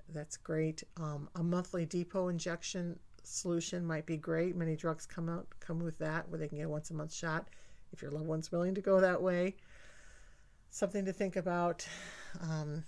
That's 0.09 0.37
great. 0.37 0.83
Um, 0.97 1.29
a 1.35 1.43
monthly 1.43 1.87
depot 1.87 2.29
injection 2.29 2.99
solution 3.23 3.85
might 3.85 4.07
be 4.07 4.17
great. 4.17 4.57
Many 4.57 4.77
drugs 4.77 5.07
come 5.07 5.29
out 5.29 5.47
come 5.61 5.81
with 5.81 5.99
that 5.99 6.29
where 6.29 6.39
they 6.39 6.49
can 6.49 6.59
get 6.59 6.67
a 6.67 6.69
once 6.69 6.91
a 6.91 6.95
month 6.95 7.13
shot 7.13 7.49
if 7.93 8.03
your 8.03 8.11
loved 8.11 8.27
one's 8.27 8.53
willing 8.53 8.75
to 8.75 8.81
go 8.81 9.01
that 9.01 9.23
way. 9.23 9.57
Something 10.71 11.05
to 11.05 11.13
think 11.13 11.37
about 11.37 11.87
um, 12.41 12.85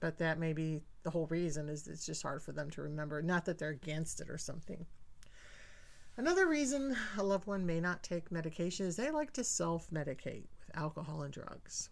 but 0.00 0.18
that 0.18 0.38
may 0.38 0.52
be 0.52 0.80
the 1.02 1.10
whole 1.10 1.26
reason 1.26 1.68
is 1.68 1.86
it's 1.86 2.06
just 2.06 2.22
hard 2.22 2.42
for 2.42 2.52
them 2.52 2.70
to 2.70 2.82
remember. 2.82 3.22
Not 3.22 3.44
that 3.46 3.58
they're 3.58 3.70
against 3.70 4.20
it 4.20 4.28
or 4.28 4.38
something. 4.38 4.84
Another 6.16 6.46
reason 6.46 6.96
a 7.18 7.22
loved 7.22 7.46
one 7.46 7.66
may 7.66 7.80
not 7.80 8.02
take 8.02 8.32
medication 8.32 8.86
is 8.86 8.96
they 8.96 9.10
like 9.10 9.32
to 9.34 9.44
self-medicate 9.44 10.46
with 10.58 10.70
alcohol 10.74 11.22
and 11.22 11.32
drugs. 11.32 11.90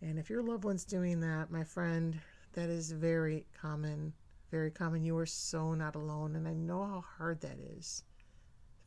And 0.00 0.18
if 0.18 0.30
your 0.30 0.42
loved 0.42 0.64
one's 0.64 0.84
doing 0.84 1.20
that 1.20 1.50
my 1.50 1.64
friend 1.64 2.20
that 2.54 2.68
is 2.68 2.90
very 2.90 3.46
common 3.60 4.12
very 4.50 4.70
common 4.70 5.04
you 5.04 5.16
are 5.16 5.26
so 5.26 5.74
not 5.74 5.94
alone 5.94 6.36
and 6.36 6.48
i 6.48 6.52
know 6.52 6.84
how 6.84 7.04
hard 7.18 7.40
that 7.40 7.58
is 7.58 8.04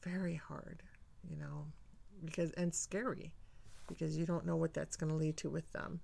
very 0.03 0.35
hard 0.35 0.81
you 1.29 1.37
know 1.37 1.65
because 2.25 2.51
and 2.51 2.73
scary 2.73 3.31
because 3.87 4.17
you 4.17 4.25
don't 4.25 4.45
know 4.45 4.55
what 4.55 4.73
that's 4.73 4.95
going 4.95 5.09
to 5.09 5.15
lead 5.15 5.37
to 5.37 5.49
with 5.49 5.71
them 5.71 5.99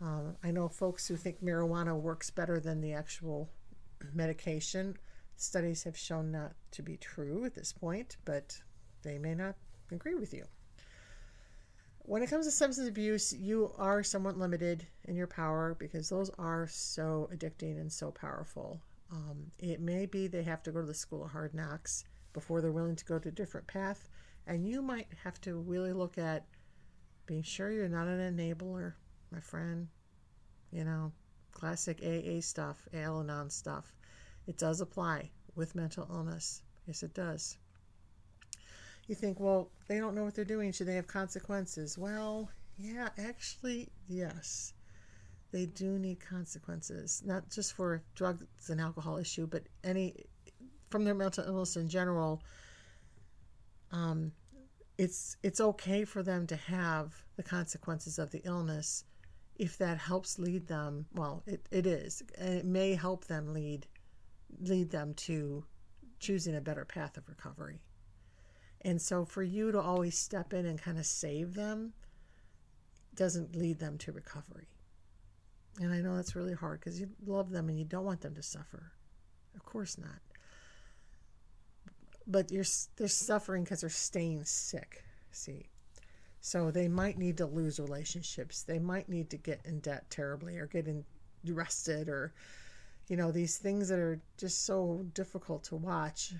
um, 0.00 0.36
I 0.42 0.50
know 0.50 0.68
folks 0.68 1.06
who 1.06 1.16
think 1.16 1.42
marijuana 1.42 1.98
works 1.98 2.30
better 2.30 2.58
than 2.58 2.80
the 2.80 2.94
actual 2.94 3.50
medication. 4.14 4.96
Studies 5.36 5.84
have 5.84 5.96
shown 5.96 6.30
not 6.30 6.52
to 6.72 6.82
be 6.82 6.96
true 6.96 7.44
at 7.44 7.54
this 7.54 7.72
point, 7.72 8.16
but 8.24 8.60
they 9.02 9.18
may 9.18 9.34
not 9.34 9.56
agree 9.92 10.14
with 10.14 10.32
you. 10.32 10.44
When 12.10 12.24
it 12.24 12.28
comes 12.28 12.46
to 12.46 12.50
substance 12.50 12.88
abuse, 12.88 13.32
you 13.32 13.72
are 13.78 14.02
somewhat 14.02 14.36
limited 14.36 14.84
in 15.04 15.14
your 15.14 15.28
power 15.28 15.76
because 15.78 16.08
those 16.08 16.28
are 16.40 16.66
so 16.66 17.30
addicting 17.32 17.80
and 17.80 17.92
so 17.92 18.10
powerful. 18.10 18.80
Um, 19.12 19.52
it 19.60 19.80
may 19.80 20.06
be 20.06 20.26
they 20.26 20.42
have 20.42 20.64
to 20.64 20.72
go 20.72 20.80
to 20.80 20.86
the 20.88 20.92
school 20.92 21.24
of 21.24 21.30
hard 21.30 21.54
knocks 21.54 22.04
before 22.32 22.60
they're 22.60 22.72
willing 22.72 22.96
to 22.96 23.04
go 23.04 23.20
to 23.20 23.28
a 23.28 23.30
different 23.30 23.68
path, 23.68 24.08
and 24.48 24.66
you 24.66 24.82
might 24.82 25.06
have 25.22 25.40
to 25.42 25.54
really 25.60 25.92
look 25.92 26.18
at 26.18 26.46
being 27.26 27.44
sure 27.44 27.70
you're 27.70 27.88
not 27.88 28.08
an 28.08 28.36
enabler 28.36 28.94
my 29.30 29.38
friend. 29.38 29.86
You 30.72 30.82
know, 30.82 31.12
classic 31.52 32.02
AA 32.02 32.40
stuff, 32.40 32.88
Al 32.92 33.20
Anon 33.20 33.50
stuff. 33.50 33.94
It 34.48 34.58
does 34.58 34.80
apply 34.80 35.30
with 35.54 35.76
mental 35.76 36.08
illness. 36.10 36.62
Yes, 36.88 37.04
it 37.04 37.14
does. 37.14 37.56
You 39.10 39.16
think, 39.16 39.40
well, 39.40 39.72
they 39.88 39.98
don't 39.98 40.14
know 40.14 40.22
what 40.22 40.36
they're 40.36 40.44
doing. 40.44 40.70
Should 40.70 40.86
they 40.86 40.94
have 40.94 41.08
consequences? 41.08 41.98
Well, 41.98 42.48
yeah, 42.78 43.08
actually, 43.18 43.88
yes. 44.08 44.72
They 45.50 45.66
do 45.66 45.98
need 45.98 46.20
consequences, 46.20 47.20
not 47.26 47.50
just 47.50 47.72
for 47.72 48.04
drugs 48.14 48.46
and 48.70 48.80
alcohol 48.80 49.18
issue, 49.18 49.48
but 49.48 49.64
any 49.82 50.14
from 50.90 51.04
their 51.04 51.14
mental 51.14 51.44
illness 51.44 51.76
in 51.76 51.88
general. 51.88 52.40
Um, 53.90 54.30
it's 54.96 55.36
it's 55.42 55.60
okay 55.60 56.04
for 56.04 56.22
them 56.22 56.46
to 56.46 56.54
have 56.54 57.12
the 57.34 57.42
consequences 57.42 58.18
of 58.18 58.30
the 58.30 58.42
illness 58.44 59.02
if 59.56 59.76
that 59.78 59.98
helps 59.98 60.38
lead 60.38 60.66
them 60.66 61.06
well 61.14 61.42
it, 61.46 61.66
it 61.70 61.86
is 61.86 62.22
it 62.38 62.66
may 62.66 62.94
help 62.94 63.24
them 63.24 63.54
lead 63.54 63.86
lead 64.60 64.90
them 64.90 65.14
to 65.14 65.64
choosing 66.18 66.54
a 66.54 66.60
better 66.60 66.84
path 66.84 67.16
of 67.16 67.26
recovery 67.28 67.80
and 68.82 69.00
so 69.00 69.24
for 69.24 69.42
you 69.42 69.72
to 69.72 69.80
always 69.80 70.16
step 70.16 70.52
in 70.52 70.66
and 70.66 70.80
kind 70.80 70.98
of 70.98 71.06
save 71.06 71.54
them 71.54 71.92
doesn't 73.14 73.56
lead 73.56 73.78
them 73.78 73.98
to 73.98 74.12
recovery 74.12 74.68
and 75.80 75.92
i 75.92 76.00
know 76.00 76.16
that's 76.16 76.36
really 76.36 76.54
hard 76.54 76.80
because 76.80 77.00
you 77.00 77.08
love 77.26 77.50
them 77.50 77.68
and 77.68 77.78
you 77.78 77.84
don't 77.84 78.04
want 78.04 78.20
them 78.20 78.34
to 78.34 78.42
suffer 78.42 78.92
of 79.54 79.64
course 79.64 79.98
not 79.98 80.20
but 82.30 82.50
you're 82.52 82.64
they're 82.96 83.08
suffering 83.08 83.64
because 83.64 83.80
they're 83.80 83.90
staying 83.90 84.44
sick. 84.44 85.04
See, 85.32 85.66
so 86.40 86.70
they 86.70 86.88
might 86.88 87.18
need 87.18 87.36
to 87.38 87.46
lose 87.46 87.80
relationships. 87.80 88.62
They 88.62 88.78
might 88.78 89.08
need 89.08 89.30
to 89.30 89.36
get 89.36 89.60
in 89.64 89.80
debt 89.80 90.08
terribly, 90.10 90.58
or 90.58 90.66
get 90.66 90.86
in, 90.86 91.04
arrested, 91.48 92.08
or 92.08 92.32
you 93.08 93.16
know 93.16 93.32
these 93.32 93.58
things 93.58 93.88
that 93.88 93.98
are 93.98 94.20
just 94.36 94.64
so 94.64 95.04
difficult 95.14 95.64
to 95.64 95.76
watch. 95.76 96.34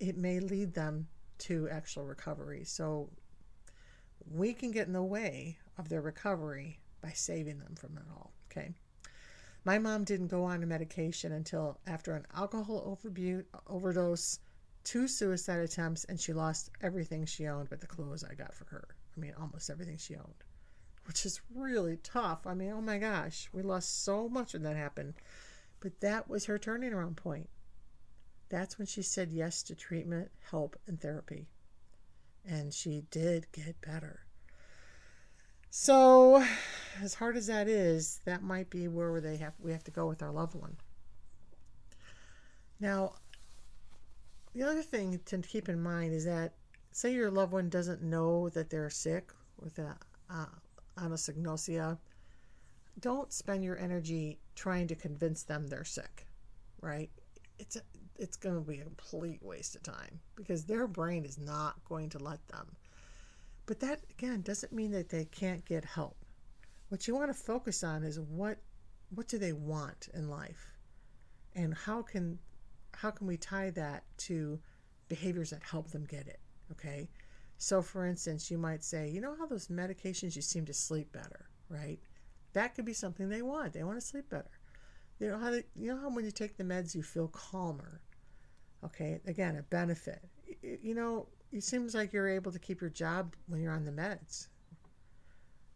It 0.00 0.16
may 0.16 0.40
lead 0.40 0.74
them 0.74 1.06
to 1.40 1.68
actual 1.70 2.04
recovery. 2.04 2.64
So 2.64 3.08
we 4.30 4.52
can 4.52 4.70
get 4.70 4.86
in 4.86 4.92
the 4.92 5.02
way 5.02 5.58
of 5.78 5.88
their 5.88 6.00
recovery 6.00 6.80
by 7.00 7.10
saving 7.10 7.58
them 7.58 7.74
from 7.74 7.96
it 7.96 8.04
all. 8.14 8.32
Okay. 8.50 8.70
My 9.64 9.78
mom 9.78 10.04
didn't 10.04 10.28
go 10.28 10.44
on 10.44 10.62
a 10.62 10.66
medication 10.66 11.32
until 11.32 11.78
after 11.86 12.14
an 12.14 12.26
alcohol 12.34 12.98
overdose 13.66 14.38
two 14.84 15.06
suicide 15.06 15.60
attempts 15.60 16.04
and 16.04 16.18
she 16.18 16.32
lost 16.32 16.70
everything 16.80 17.26
she 17.26 17.46
owned 17.46 17.68
but 17.68 17.80
the 17.80 17.86
clothes 17.86 18.24
I 18.24 18.34
got 18.34 18.54
for 18.54 18.64
her. 18.66 18.88
I 19.16 19.20
mean, 19.20 19.34
almost 19.38 19.68
everything 19.68 19.98
she 19.98 20.16
owned, 20.16 20.44
which 21.04 21.26
is 21.26 21.40
really 21.54 21.98
tough. 21.98 22.46
I 22.46 22.54
mean, 22.54 22.70
oh 22.70 22.80
my 22.80 22.98
gosh, 22.98 23.48
we 23.52 23.62
lost 23.62 24.04
so 24.04 24.28
much 24.28 24.54
when 24.54 24.62
that 24.62 24.76
happened. 24.76 25.14
But 25.80 26.00
that 26.00 26.28
was 26.28 26.46
her 26.46 26.58
turning 26.58 26.92
around 26.92 27.16
point. 27.16 27.48
That's 28.50 28.78
when 28.78 28.86
she 28.86 29.02
said 29.02 29.30
yes 29.30 29.62
to 29.64 29.74
treatment, 29.74 30.30
help, 30.50 30.76
and 30.86 31.00
therapy. 31.00 31.48
And 32.46 32.74
she 32.74 33.04
did 33.10 33.50
get 33.52 33.80
better. 33.80 34.20
So, 35.70 36.44
as 37.00 37.14
hard 37.14 37.36
as 37.36 37.46
that 37.46 37.68
is, 37.68 38.20
that 38.24 38.42
might 38.42 38.68
be 38.68 38.88
where 38.88 39.20
they 39.20 39.36
have 39.36 39.54
we 39.60 39.70
have 39.70 39.84
to 39.84 39.92
go 39.92 40.06
with 40.06 40.20
our 40.20 40.32
loved 40.32 40.56
one. 40.56 40.76
Now, 42.80 43.14
the 44.52 44.64
other 44.64 44.82
thing 44.82 45.20
to 45.26 45.38
keep 45.38 45.68
in 45.68 45.80
mind 45.80 46.12
is 46.12 46.24
that, 46.24 46.54
say 46.90 47.12
your 47.14 47.30
loved 47.30 47.52
one 47.52 47.68
doesn't 47.68 48.02
know 48.02 48.48
that 48.48 48.68
they're 48.68 48.90
sick 48.90 49.32
with 49.60 49.78
a 49.78 49.96
uh, 50.28 50.46
anosognosia, 50.98 51.98
don't 52.98 53.32
spend 53.32 53.62
your 53.62 53.78
energy 53.78 54.40
trying 54.56 54.88
to 54.88 54.96
convince 54.96 55.44
them 55.44 55.68
they're 55.68 55.84
sick, 55.84 56.26
right? 56.80 57.10
It's 57.58 57.76
a, 57.76 57.82
it's 58.20 58.36
going 58.36 58.54
to 58.54 58.60
be 58.60 58.80
a 58.80 58.84
complete 58.84 59.42
waste 59.42 59.74
of 59.74 59.82
time 59.82 60.20
because 60.36 60.64
their 60.64 60.86
brain 60.86 61.24
is 61.24 61.38
not 61.38 61.82
going 61.88 62.10
to 62.10 62.18
let 62.18 62.46
them. 62.48 62.76
But 63.66 63.80
that 63.80 64.00
again 64.10 64.42
doesn't 64.42 64.72
mean 64.72 64.90
that 64.92 65.08
they 65.08 65.24
can't 65.24 65.64
get 65.64 65.84
help. 65.84 66.16
What 66.88 67.08
you 67.08 67.14
want 67.14 67.30
to 67.30 67.34
focus 67.34 67.82
on 67.82 68.04
is 68.04 68.20
what 68.20 68.58
what 69.14 69.28
do 69.28 69.38
they 69.38 69.52
want 69.52 70.08
in 70.14 70.28
life? 70.28 70.72
And 71.54 71.74
how 71.74 72.02
can 72.02 72.38
how 72.94 73.10
can 73.10 73.26
we 73.26 73.36
tie 73.36 73.70
that 73.70 74.04
to 74.18 74.60
behaviors 75.08 75.50
that 75.50 75.62
help 75.62 75.90
them 75.90 76.04
get 76.04 76.26
it? 76.26 76.40
Okay. 76.72 77.08
So, 77.58 77.82
for 77.82 78.06
instance, 78.06 78.50
you 78.50 78.56
might 78.56 78.82
say, 78.82 79.08
you 79.08 79.20
know 79.20 79.34
how 79.38 79.46
those 79.46 79.68
medications 79.68 80.34
you 80.34 80.42
seem 80.42 80.64
to 80.64 80.72
sleep 80.72 81.12
better, 81.12 81.50
right? 81.68 81.98
That 82.54 82.74
could 82.74 82.86
be 82.86 82.94
something 82.94 83.28
they 83.28 83.42
want. 83.42 83.74
They 83.74 83.84
want 83.84 84.00
to 84.00 84.06
sleep 84.06 84.30
better. 84.30 84.50
You 85.18 85.28
know 85.28 85.38
how 85.38 85.50
they, 85.50 85.64
you 85.76 85.94
know 85.94 86.00
how 86.00 86.08
when 86.08 86.24
you 86.24 86.30
take 86.30 86.56
the 86.56 86.64
meds 86.64 86.94
you 86.94 87.02
feel 87.02 87.28
calmer. 87.28 88.00
Okay, 88.84 89.20
again, 89.26 89.56
a 89.56 89.62
benefit. 89.62 90.22
You 90.62 90.94
know, 90.94 91.26
it 91.52 91.62
seems 91.62 91.94
like 91.94 92.12
you're 92.12 92.28
able 92.28 92.52
to 92.52 92.58
keep 92.58 92.80
your 92.80 92.90
job 92.90 93.34
when 93.46 93.60
you're 93.60 93.72
on 93.72 93.84
the 93.84 93.92
meds. 93.92 94.48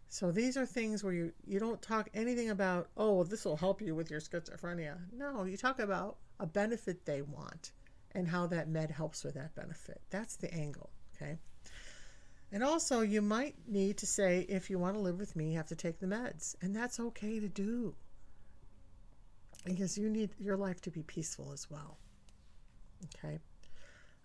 So 0.08 0.30
these 0.30 0.56
are 0.56 0.64
things 0.64 1.02
where 1.02 1.12
you 1.12 1.32
you 1.44 1.58
don't 1.58 1.82
talk 1.82 2.08
anything 2.14 2.50
about, 2.50 2.88
oh, 2.96 3.14
well, 3.14 3.24
this 3.24 3.44
will 3.44 3.56
help 3.56 3.82
you 3.82 3.94
with 3.94 4.10
your 4.10 4.20
schizophrenia. 4.20 4.96
No, 5.12 5.44
you 5.44 5.56
talk 5.56 5.80
about 5.80 6.18
a 6.38 6.46
benefit 6.46 7.04
they 7.04 7.22
want 7.22 7.72
and 8.12 8.28
how 8.28 8.46
that 8.46 8.68
med 8.68 8.90
helps 8.90 9.24
with 9.24 9.34
that 9.34 9.54
benefit. 9.54 10.00
That's 10.10 10.36
the 10.36 10.52
angle, 10.54 10.90
okay? 11.16 11.38
And 12.52 12.62
also, 12.62 13.00
you 13.00 13.20
might 13.20 13.56
need 13.66 13.98
to 13.98 14.06
say, 14.06 14.46
if 14.48 14.70
you 14.70 14.78
want 14.78 14.94
to 14.94 15.00
live 15.00 15.18
with 15.18 15.34
me, 15.34 15.50
you 15.50 15.56
have 15.56 15.66
to 15.68 15.76
take 15.76 15.98
the 15.98 16.06
meds. 16.06 16.54
And 16.62 16.74
that's 16.76 17.00
okay 17.00 17.40
to 17.40 17.48
do 17.48 17.96
because 19.64 19.98
you 19.98 20.08
need 20.08 20.30
your 20.38 20.56
life 20.56 20.80
to 20.82 20.90
be 20.90 21.02
peaceful 21.02 21.50
as 21.52 21.68
well. 21.68 21.98
Okay? 23.04 23.38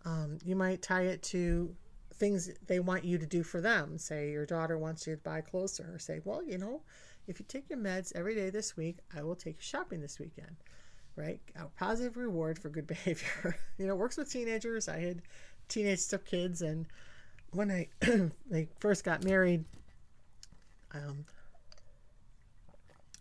Um, 0.06 0.38
you 0.44 0.56
might 0.56 0.82
tie 0.82 1.04
it 1.04 1.22
to 1.24 1.76
things 2.14 2.50
they 2.68 2.80
want 2.80 3.04
you 3.04 3.18
to 3.18 3.26
do 3.26 3.44
for 3.44 3.62
them. 3.62 3.98
Say 3.98 4.32
your 4.32 4.46
daughter 4.46 4.78
wants 4.78 5.08
you 5.08 5.16
to 5.16 5.22
buy 5.22 5.42
clothes 5.42 5.74
to 5.78 5.84
her. 5.84 6.00
Say, 6.00 6.22
well, 6.24 6.44
you 6.44 6.58
know, 6.58 6.82
if 7.28 7.40
you 7.40 7.46
take 7.48 7.70
your 7.70 7.80
meds 7.80 8.12
every 8.16 8.36
day 8.36 8.50
this 8.50 8.76
week, 8.76 8.98
I 9.16 9.24
will 9.24 9.36
take 9.36 9.56
you 9.56 9.62
shopping 9.62 10.02
this 10.02 10.20
weekend 10.20 10.56
right? 11.20 11.40
A 11.56 11.66
positive 11.78 12.18
reward 12.18 12.58
for 12.58 12.70
good 12.70 12.88
behavior. 12.88 13.58
you 13.78 13.86
know, 13.86 13.96
works 13.96 14.18
with 14.18 14.32
teenagers. 14.32 14.88
I 14.88 15.00
had 15.00 15.22
teenage 15.68 16.00
stepkids, 16.00 16.62
and 16.62 16.88
when 17.52 17.70
I 17.70 17.88
they 18.50 18.70
first 18.80 19.04
got 19.04 19.24
married, 19.24 19.66
um, 20.94 21.26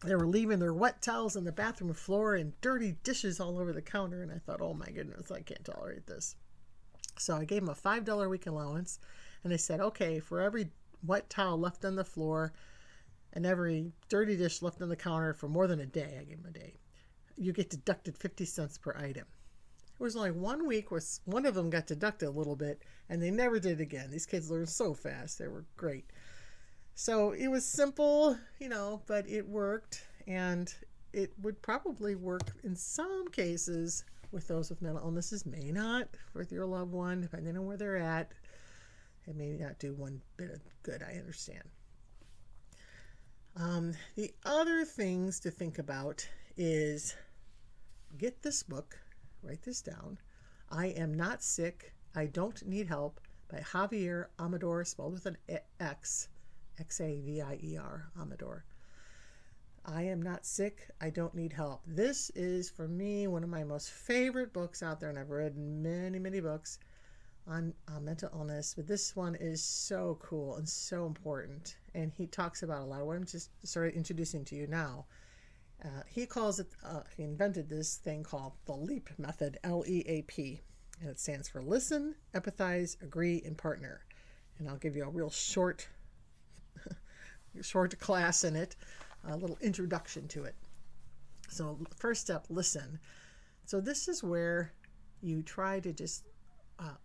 they 0.04 0.14
were 0.14 0.26
leaving 0.26 0.58
their 0.58 0.72
wet 0.72 1.02
towels 1.02 1.36
on 1.36 1.44
the 1.44 1.52
bathroom 1.52 1.92
floor 1.92 2.34
and 2.34 2.58
dirty 2.60 2.92
dishes 3.02 3.40
all 3.40 3.58
over 3.58 3.72
the 3.72 3.82
counter. 3.82 4.22
And 4.22 4.30
I 4.30 4.38
thought, 4.38 4.60
oh 4.60 4.74
my 4.74 4.86
goodness, 4.86 5.30
I 5.30 5.40
can't 5.40 5.64
tolerate 5.64 6.06
this. 6.06 6.36
So 7.18 7.36
I 7.36 7.44
gave 7.44 7.62
them 7.62 7.70
a 7.70 7.74
five 7.74 8.04
dollar 8.04 8.28
week 8.28 8.46
allowance, 8.46 9.00
and 9.42 9.52
they 9.52 9.56
said, 9.56 9.80
okay, 9.80 10.20
for 10.20 10.40
every 10.40 10.70
wet 11.04 11.28
towel 11.28 11.58
left 11.58 11.84
on 11.84 11.96
the 11.96 12.04
floor 12.04 12.52
and 13.32 13.44
every 13.44 13.92
dirty 14.08 14.36
dish 14.36 14.62
left 14.62 14.80
on 14.80 14.88
the 14.88 14.96
counter 14.96 15.34
for 15.34 15.48
more 15.48 15.66
than 15.66 15.80
a 15.80 15.86
day, 15.86 16.16
I 16.20 16.24
gave 16.24 16.42
them 16.42 16.54
a 16.54 16.58
day 16.58 16.74
you 17.38 17.52
get 17.52 17.70
deducted 17.70 18.16
50 18.16 18.44
cents 18.44 18.78
per 18.78 18.96
item. 18.96 19.24
It 19.98 20.02
was 20.02 20.16
only 20.16 20.30
one 20.30 20.66
week 20.66 20.90
where 20.90 21.00
one 21.24 21.46
of 21.46 21.54
them 21.54 21.70
got 21.70 21.86
deducted 21.86 22.28
a 22.28 22.32
little 22.32 22.56
bit, 22.56 22.82
and 23.08 23.20
they 23.20 23.30
never 23.30 23.58
did 23.58 23.80
again. 23.80 24.10
These 24.10 24.26
kids 24.26 24.50
learned 24.50 24.68
so 24.68 24.94
fast; 24.94 25.38
they 25.38 25.48
were 25.48 25.64
great. 25.76 26.12
So 27.00 27.30
it 27.30 27.46
was 27.46 27.64
simple, 27.64 28.36
you 28.58 28.68
know, 28.68 29.02
but 29.06 29.24
it 29.28 29.46
worked, 29.48 30.04
and 30.26 30.74
it 31.12 31.32
would 31.40 31.62
probably 31.62 32.16
work 32.16 32.50
in 32.64 32.74
some 32.74 33.28
cases 33.28 34.04
with 34.32 34.48
those 34.48 34.68
with 34.68 34.82
mental 34.82 35.04
illnesses. 35.04 35.46
May 35.46 35.70
not 35.70 36.08
with 36.34 36.50
your 36.50 36.66
loved 36.66 36.90
one, 36.90 37.20
depending 37.20 37.56
on 37.56 37.66
where 37.66 37.76
they're 37.76 37.98
at. 37.98 38.32
It 39.28 39.36
may 39.36 39.50
not 39.50 39.78
do 39.78 39.94
one 39.94 40.20
bit 40.36 40.50
of 40.50 40.60
good. 40.82 41.04
I 41.04 41.12
understand. 41.20 41.62
Um, 43.54 43.92
the 44.16 44.34
other 44.44 44.84
things 44.84 45.38
to 45.38 45.52
think 45.52 45.78
about 45.78 46.28
is 46.56 47.14
get 48.18 48.42
this 48.42 48.64
book, 48.64 48.98
write 49.44 49.62
this 49.62 49.82
down. 49.82 50.18
I 50.68 50.86
Am 50.86 51.14
Not 51.14 51.44
Sick, 51.44 51.94
I 52.16 52.26
Don't 52.26 52.66
Need 52.66 52.88
Help 52.88 53.20
by 53.48 53.62
Xavier 53.62 54.30
Amador, 54.40 54.82
spelled 54.84 55.12
with 55.12 55.26
an 55.26 55.38
X, 55.78 56.26
X 56.78 57.00
A 57.00 57.20
V 57.20 57.40
I 57.40 57.58
E 57.62 57.76
R, 57.76 58.10
Amador. 58.20 58.64
I 59.84 60.02
am 60.02 60.20
not 60.20 60.44
sick. 60.44 60.88
I 61.00 61.10
don't 61.10 61.34
need 61.34 61.52
help. 61.52 61.80
This 61.86 62.30
is, 62.34 62.68
for 62.68 62.86
me, 62.86 63.26
one 63.26 63.42
of 63.42 63.48
my 63.48 63.64
most 63.64 63.90
favorite 63.90 64.52
books 64.52 64.82
out 64.82 65.00
there, 65.00 65.08
and 65.08 65.18
I've 65.18 65.30
read 65.30 65.56
many, 65.56 66.18
many 66.18 66.40
books 66.40 66.78
on 67.46 67.72
mental 68.02 68.28
illness, 68.34 68.74
but 68.74 68.86
this 68.86 69.16
one 69.16 69.34
is 69.36 69.64
so 69.64 70.18
cool 70.20 70.56
and 70.56 70.68
so 70.68 71.06
important. 71.06 71.76
And 71.94 72.12
he 72.12 72.26
talks 72.26 72.62
about 72.62 72.82
a 72.82 72.84
lot 72.84 73.00
of 73.00 73.06
what 73.06 73.16
I'm 73.16 73.24
just 73.24 73.50
sort 73.66 73.88
of 73.88 73.94
introducing 73.94 74.44
to 74.46 74.54
you 74.54 74.66
now. 74.66 75.06
Uh, 75.82 76.02
he 76.06 76.26
calls 76.26 76.60
it, 76.60 76.66
uh, 76.84 77.00
he 77.16 77.22
invented 77.22 77.70
this 77.70 77.96
thing 77.96 78.22
called 78.22 78.52
the 78.66 78.74
LEAP 78.74 79.08
method, 79.16 79.58
L 79.64 79.84
E 79.86 80.02
A 80.06 80.22
P, 80.22 80.60
and 81.00 81.08
it 81.08 81.18
stands 81.18 81.48
for 81.48 81.62
listen, 81.62 82.14
empathize, 82.34 83.00
agree, 83.00 83.40
and 83.46 83.56
partner. 83.56 84.02
And 84.58 84.68
I'll 84.68 84.76
give 84.76 84.96
you 84.96 85.04
a 85.04 85.08
real 85.08 85.30
short, 85.30 85.88
short 87.62 87.98
class 87.98 88.44
in 88.44 88.56
it, 88.56 88.76
a 89.28 89.36
little 89.36 89.58
introduction 89.60 90.28
to 90.28 90.44
it. 90.44 90.54
So, 91.48 91.78
first 91.96 92.20
step, 92.20 92.46
listen. 92.48 92.98
So, 93.64 93.80
this 93.80 94.08
is 94.08 94.22
where 94.22 94.72
you 95.22 95.42
try 95.42 95.80
to 95.80 95.92
just 95.92 96.24
uh, 96.78 96.96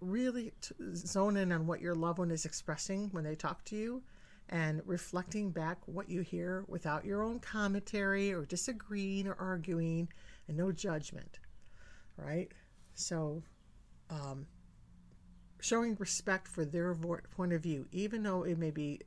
really 0.00 0.52
t- 0.60 0.74
zone 0.94 1.36
in 1.36 1.52
on 1.52 1.66
what 1.66 1.80
your 1.80 1.94
loved 1.94 2.18
one 2.18 2.30
is 2.30 2.44
expressing 2.44 3.08
when 3.12 3.24
they 3.24 3.34
talk 3.34 3.64
to 3.66 3.76
you 3.76 4.02
and 4.48 4.82
reflecting 4.84 5.50
back 5.50 5.78
what 5.86 6.10
you 6.10 6.20
hear 6.20 6.64
without 6.68 7.04
your 7.04 7.22
own 7.22 7.38
commentary 7.38 8.32
or 8.32 8.44
disagreeing 8.44 9.26
or 9.26 9.34
arguing 9.38 10.08
and 10.48 10.56
no 10.56 10.72
judgment, 10.72 11.38
right? 12.16 12.50
So, 12.94 13.42
um, 14.10 14.46
showing 15.60 15.96
respect 15.98 16.48
for 16.48 16.64
their 16.64 16.92
vo- 16.92 17.20
point 17.30 17.52
of 17.52 17.62
view, 17.62 17.86
even 17.92 18.22
though 18.22 18.42
it 18.42 18.58
may 18.58 18.70
be 18.70 19.00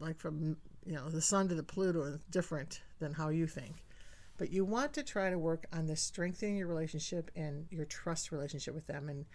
like 0.00 0.18
from 0.18 0.56
you 0.86 0.92
know 0.92 1.08
the 1.08 1.20
sun 1.20 1.48
to 1.48 1.54
the 1.54 1.62
Pluto 1.62 2.02
is 2.02 2.20
different 2.30 2.80
than 2.98 3.12
how 3.12 3.28
you 3.28 3.46
think. 3.46 3.84
But 4.38 4.50
you 4.50 4.64
want 4.64 4.94
to 4.94 5.02
try 5.02 5.28
to 5.28 5.38
work 5.38 5.66
on 5.72 5.86
the 5.86 5.96
strengthening 5.96 6.56
your 6.56 6.66
relationship 6.66 7.30
and 7.36 7.66
your 7.70 7.84
trust 7.84 8.32
relationship 8.32 8.74
with 8.74 8.86
them 8.86 9.10
and 9.10 9.26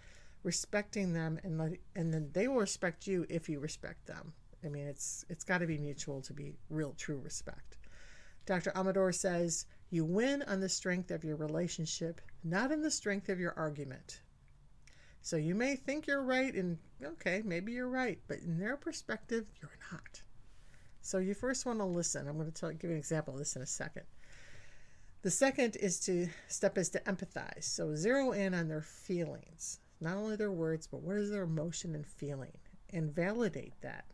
respecting 0.42 1.12
them 1.12 1.38
and 1.44 1.58
let, 1.58 1.72
and 1.94 2.12
then 2.12 2.30
they 2.32 2.48
will 2.48 2.56
respect 2.56 3.06
you 3.06 3.24
if 3.28 3.48
you 3.48 3.60
respect 3.60 4.06
them. 4.06 4.32
I 4.64 4.68
mean, 4.68 4.86
it's 4.86 5.24
it's 5.28 5.44
got 5.44 5.58
to 5.58 5.66
be 5.66 5.78
mutual 5.78 6.20
to 6.22 6.32
be 6.32 6.54
real 6.70 6.94
true 6.96 7.20
respect. 7.22 7.76
Dr. 8.46 8.72
Amador 8.74 9.12
says, 9.12 9.66
"You 9.90 10.04
win 10.04 10.42
on 10.42 10.60
the 10.60 10.68
strength 10.68 11.10
of 11.10 11.24
your 11.24 11.36
relationship, 11.36 12.20
not 12.42 12.72
in 12.72 12.82
the 12.82 12.90
strength 12.90 13.28
of 13.28 13.38
your 13.38 13.54
argument." 13.56 14.22
So 15.22 15.36
you 15.36 15.54
may 15.56 15.74
think 15.74 16.06
you're 16.06 16.22
right 16.22 16.54
and 16.54 16.78
okay, 17.02 17.42
maybe 17.44 17.72
you're 17.72 17.88
right, 17.88 18.20
but 18.28 18.38
in 18.38 18.58
their 18.58 18.76
perspective, 18.76 19.46
you're 19.60 19.78
not. 19.92 20.22
So 21.06 21.18
you 21.18 21.34
first 21.34 21.64
want 21.66 21.78
to 21.78 21.84
listen. 21.84 22.26
I'm 22.26 22.34
going 22.34 22.50
to 22.50 22.52
tell, 22.52 22.72
give 22.72 22.90
you 22.90 22.96
an 22.96 22.98
example 22.98 23.34
of 23.34 23.38
this 23.38 23.54
in 23.54 23.62
a 23.62 23.66
second. 23.66 24.02
The 25.22 25.30
second 25.30 25.76
is 25.76 26.00
to 26.00 26.28
step 26.48 26.76
is 26.76 26.88
to 26.90 27.00
empathize. 27.00 27.62
So 27.62 27.94
zero 27.94 28.32
in 28.32 28.54
on 28.54 28.66
their 28.66 28.82
feelings, 28.82 29.78
not 30.00 30.16
only 30.16 30.34
their 30.34 30.50
words, 30.50 30.88
but 30.88 31.02
what 31.02 31.16
is 31.16 31.30
their 31.30 31.44
emotion 31.44 31.94
and 31.94 32.04
feeling, 32.04 32.58
and 32.92 33.14
validate 33.14 33.80
that. 33.82 34.04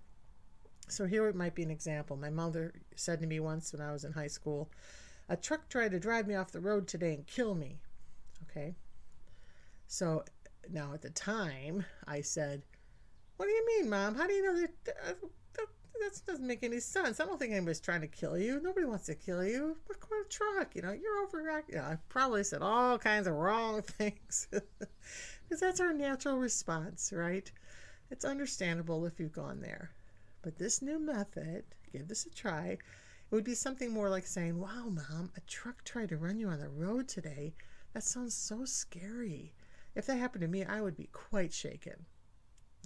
So 0.87 1.07
here 1.07 1.27
it 1.29 1.35
might 1.35 1.55
be 1.55 1.63
an 1.63 1.71
example. 1.71 2.15
My 2.19 2.29
mother 2.29 2.75
said 2.95 3.23
to 3.23 3.27
me 3.27 3.41
once 3.41 3.73
when 3.73 3.81
I 3.81 3.91
was 3.91 4.05
in 4.05 4.13
high 4.13 4.27
school, 4.27 4.71
"A 5.31 5.37
truck 5.37 5.71
tried 5.71 5.93
to 5.93 5.99
drive 5.99 6.27
me 6.27 6.35
off 6.35 6.53
the 6.53 6.61
road 6.61 6.87
today 6.87 7.15
and 7.15 7.27
kill 7.27 7.55
me." 7.55 7.81
Okay. 8.51 8.77
So 9.87 10.27
now 10.69 10.93
at 10.93 11.01
the 11.01 11.11
time 11.11 11.87
I 12.07 12.21
said, 12.21 12.63
"What 13.39 13.47
do 13.47 13.53
you 13.53 13.67
mean, 13.67 13.89
mom? 13.89 14.15
How 14.15 14.27
do 14.27 14.35
you 14.35 14.43
know 14.43 14.61
that?" 14.61 14.97
Uh, 15.07 15.29
That 16.03 16.21
doesn't 16.27 16.47
make 16.47 16.65
any 16.65 16.81
sense. 16.81 17.21
I 17.21 17.25
don't 17.25 17.39
think 17.39 17.53
anybody's 17.53 17.81
trying 17.81 18.01
to 18.01 18.09
kill 18.09 18.37
you. 18.37 18.61
Nobody 18.61 18.85
wants 18.87 19.07
to 19.07 19.15
kill 19.15 19.45
you. 19.45 19.77
What 19.87 20.01
kind 20.01 20.21
of 20.21 20.29
truck? 20.29 20.75
You 20.75 20.83
know, 20.83 20.93
you're 20.93 21.27
overreacting. 21.27 21.71
You 21.71 21.77
know, 21.77 21.83
I 21.85 21.99
probably 22.09 22.43
said 22.43 22.61
all 22.61 22.99
kinds 22.99 23.29
of 23.29 23.35
wrong 23.35 23.83
things 23.99 24.49
because 24.51 25.61
that's 25.61 25.81
our 25.81 25.93
natural 25.93 26.39
response, 26.39 27.13
right? 27.15 27.51
It's 28.11 28.25
understandable 28.25 29.07
if 29.07 29.21
you've 29.21 29.33
gone 29.33 29.61
there. 29.61 29.93
But 30.43 30.59
this 30.59 30.83
new 30.83 30.99
method, 30.99 31.65
give 31.93 32.09
this 32.09 32.27
a 32.27 32.31
try. 32.31 32.67
It 32.71 32.81
would 33.31 33.45
be 33.45 33.55
something 33.55 33.93
more 33.93 34.11
like 34.11 34.27
saying, 34.27 34.59
Wow, 34.59 34.89
mom, 34.89 35.31
a 35.37 35.41
truck 35.43 35.85
tried 35.85 36.09
to 36.09 36.17
run 36.17 36.39
you 36.39 36.49
on 36.49 36.59
the 36.59 36.69
road 36.69 37.07
today. 37.07 37.55
That 37.95 38.03
sounds 38.03 38.35
so 38.35 38.65
scary. 38.65 39.53
If 39.95 40.07
that 40.07 40.19
happened 40.19 40.43
to 40.43 40.49
me, 40.49 40.65
I 40.65 40.81
would 40.81 40.97
be 40.97 41.09
quite 41.13 41.53
shaken. 41.53 42.07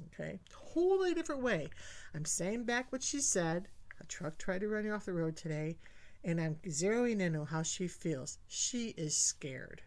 Okay, 0.04 0.40
totally 0.74 1.14
different 1.14 1.42
way. 1.42 1.68
I'm 2.14 2.24
saying 2.24 2.64
back 2.64 2.92
what 2.92 3.02
she 3.02 3.20
said. 3.20 3.68
A 3.98 4.04
truck 4.04 4.36
tried 4.36 4.60
to 4.60 4.68
run 4.68 4.84
you 4.84 4.92
off 4.92 5.06
the 5.06 5.14
road 5.14 5.36
today, 5.36 5.78
and 6.22 6.38
I'm 6.38 6.56
zeroing 6.66 7.20
in 7.20 7.34
on 7.34 7.46
how 7.46 7.62
she 7.62 7.88
feels. 7.88 8.38
She 8.46 8.88
is 8.90 9.16
scared. 9.16 9.82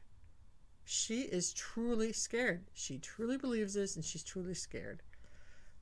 She 0.83 1.21
is 1.21 1.53
truly 1.53 2.11
scared. 2.11 2.65
She 2.73 2.97
truly 2.97 3.37
believes 3.37 3.75
this, 3.75 3.95
and 3.95 4.03
she's 4.03 4.23
truly 4.23 4.55
scared. 4.55 5.03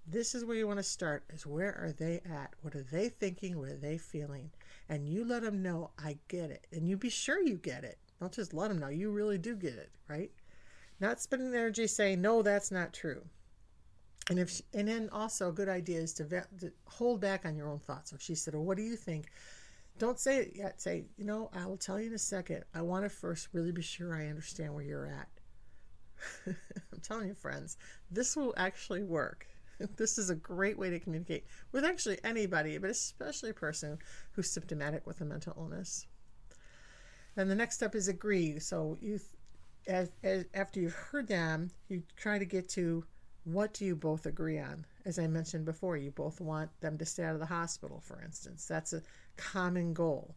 This 0.06 0.36
is 0.36 0.44
where 0.44 0.58
you 0.58 0.68
want 0.68 0.80
to 0.80 0.84
start 0.84 1.24
is 1.30 1.46
where 1.46 1.78
are 1.82 1.94
they 1.94 2.20
at? 2.30 2.54
What 2.62 2.76
are 2.76 2.84
they 2.84 3.08
thinking? 3.10 3.58
What 3.58 3.70
are 3.70 3.78
they 3.78 3.98
feeling? 3.98 4.52
And 4.90 5.08
you 5.08 5.24
let 5.24 5.44
them 5.44 5.62
know, 5.62 5.92
I 5.98 6.18
get 6.28 6.50
it. 6.50 6.68
And 6.72 6.88
you 6.88 6.98
be 6.98 7.10
sure 7.10 7.42
you 7.42 7.56
get 7.56 7.84
it. 7.84 7.98
Don't 8.20 8.34
just 8.34 8.54
let 8.54 8.70
them 8.70 8.80
know. 8.80 8.88
You 8.90 9.12
really 9.12 9.38
do 9.38 9.56
get 9.56 9.76
it, 9.76 9.92
right? 10.10 10.32
Not 11.00 11.22
spending 11.22 11.54
energy 11.54 11.88
saying, 11.88 12.22
no, 12.22 12.42
that's 12.42 12.72
not 12.72 12.94
true 12.94 13.24
and 14.30 14.40
if 14.40 14.50
she, 14.50 14.64
and 14.74 14.88
then 14.88 15.10
also 15.12 15.50
a 15.50 15.52
good 15.52 15.70
idea 15.70 16.00
is 16.00 16.14
to, 16.16 16.26
to, 16.26 16.72
hold 16.86 17.22
back 17.22 17.46
on 17.46 17.56
your 17.56 17.70
own 17.70 17.80
thoughts. 17.80 18.10
So 18.10 18.16
if 18.16 18.22
she 18.22 18.36
said, 18.36 18.54
"Well, 18.54 18.64
what 18.64 18.78
do 18.78 18.84
you 18.84 18.96
think?" 18.96 19.28
Don't 20.00 20.20
say 20.20 20.40
it 20.40 20.52
yet. 20.56 20.82
Say, 20.82 21.06
"You 21.18 21.26
know, 21.26 21.50
I 21.54 21.66
will 21.66 21.78
tell 21.78 22.00
you 22.00 22.08
in 22.08 22.14
a 22.14 22.20
second. 22.20 22.64
I 22.74 22.82
want 22.82 23.06
to 23.06 23.10
first 23.10 23.50
really 23.54 23.72
be 23.72 23.82
sure 23.82 24.14
I 24.16 24.28
understand 24.28 24.74
where 24.74 24.84
you're 24.84 25.08
at." 25.08 25.30
I'm 26.48 27.00
telling 27.02 27.28
you, 27.28 27.34
friends, 27.34 27.78
this 28.12 28.36
will 28.36 28.54
actually 28.58 29.04
work. 29.04 29.48
This 29.96 30.18
is 30.18 30.32
a 30.32 30.36
great 30.36 30.76
way 30.76 30.90
to 30.90 31.00
communicate 31.00 31.46
with 31.72 31.86
actually 31.86 32.18
anybody, 32.24 32.80
but 32.80 32.90
especially 32.90 33.52
a 33.52 33.54
person 33.54 34.00
who's 34.32 34.50
symptomatic 34.50 35.06
with 35.06 35.22
a 35.22 35.26
mental 35.26 35.54
illness. 35.56 36.08
And 37.36 37.48
the 37.48 37.54
next 37.54 37.76
step 37.76 37.94
is 37.94 38.08
agree. 38.08 38.58
So 38.58 38.98
you, 39.00 39.20
as, 39.88 40.10
as 40.24 40.46
after 40.56 40.80
you've 40.80 40.96
heard 40.96 41.28
them, 41.28 41.70
you 41.90 42.02
try 42.16 42.40
to 42.40 42.46
get 42.46 42.68
to 42.70 43.06
what 43.48 43.74
do 43.74 43.86
you 43.86 43.96
both 43.96 44.26
agree 44.26 44.60
on? 44.60 44.86
As 45.06 45.18
I 45.18 45.28
mentioned 45.28 45.64
before, 45.64 45.96
you 45.96 46.12
both 46.12 46.42
want 46.42 46.70
them 46.82 46.98
to 46.98 47.06
stay 47.06 47.24
out 47.24 47.34
of 47.34 47.40
the 47.40 47.46
hospital, 47.46 48.02
for 48.04 48.22
instance. 48.22 48.66
That's 48.66 48.92
a 48.92 49.02
common 49.38 49.94
goal. 49.94 50.36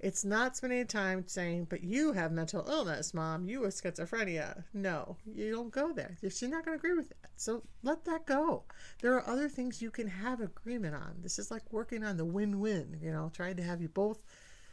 It's 0.00 0.24
not 0.24 0.56
spending 0.56 0.84
time 0.88 1.22
saying, 1.28 1.68
but 1.70 1.84
you 1.84 2.10
have 2.10 2.32
mental 2.32 2.68
illness, 2.68 3.14
mom, 3.14 3.46
you 3.46 3.62
have 3.62 3.72
schizophrenia. 3.72 4.64
No, 4.74 5.16
you 5.24 5.52
don't 5.52 5.70
go 5.70 5.92
there. 5.92 6.16
She's 6.20 6.42
not 6.42 6.64
going 6.64 6.76
to 6.76 6.84
agree 6.84 6.96
with 6.96 7.10
that. 7.10 7.30
So 7.36 7.62
let 7.84 8.04
that 8.06 8.26
go. 8.26 8.64
There 9.00 9.14
are 9.14 9.28
other 9.28 9.48
things 9.48 9.80
you 9.80 9.92
can 9.92 10.08
have 10.08 10.40
agreement 10.40 10.96
on. 10.96 11.18
This 11.20 11.38
is 11.38 11.52
like 11.52 11.72
working 11.72 12.02
on 12.02 12.16
the 12.16 12.24
win 12.24 12.58
win, 12.58 12.98
you 13.00 13.12
know, 13.12 13.30
trying 13.32 13.56
to 13.58 13.62
have 13.62 13.80
you 13.80 13.88
both 13.88 14.24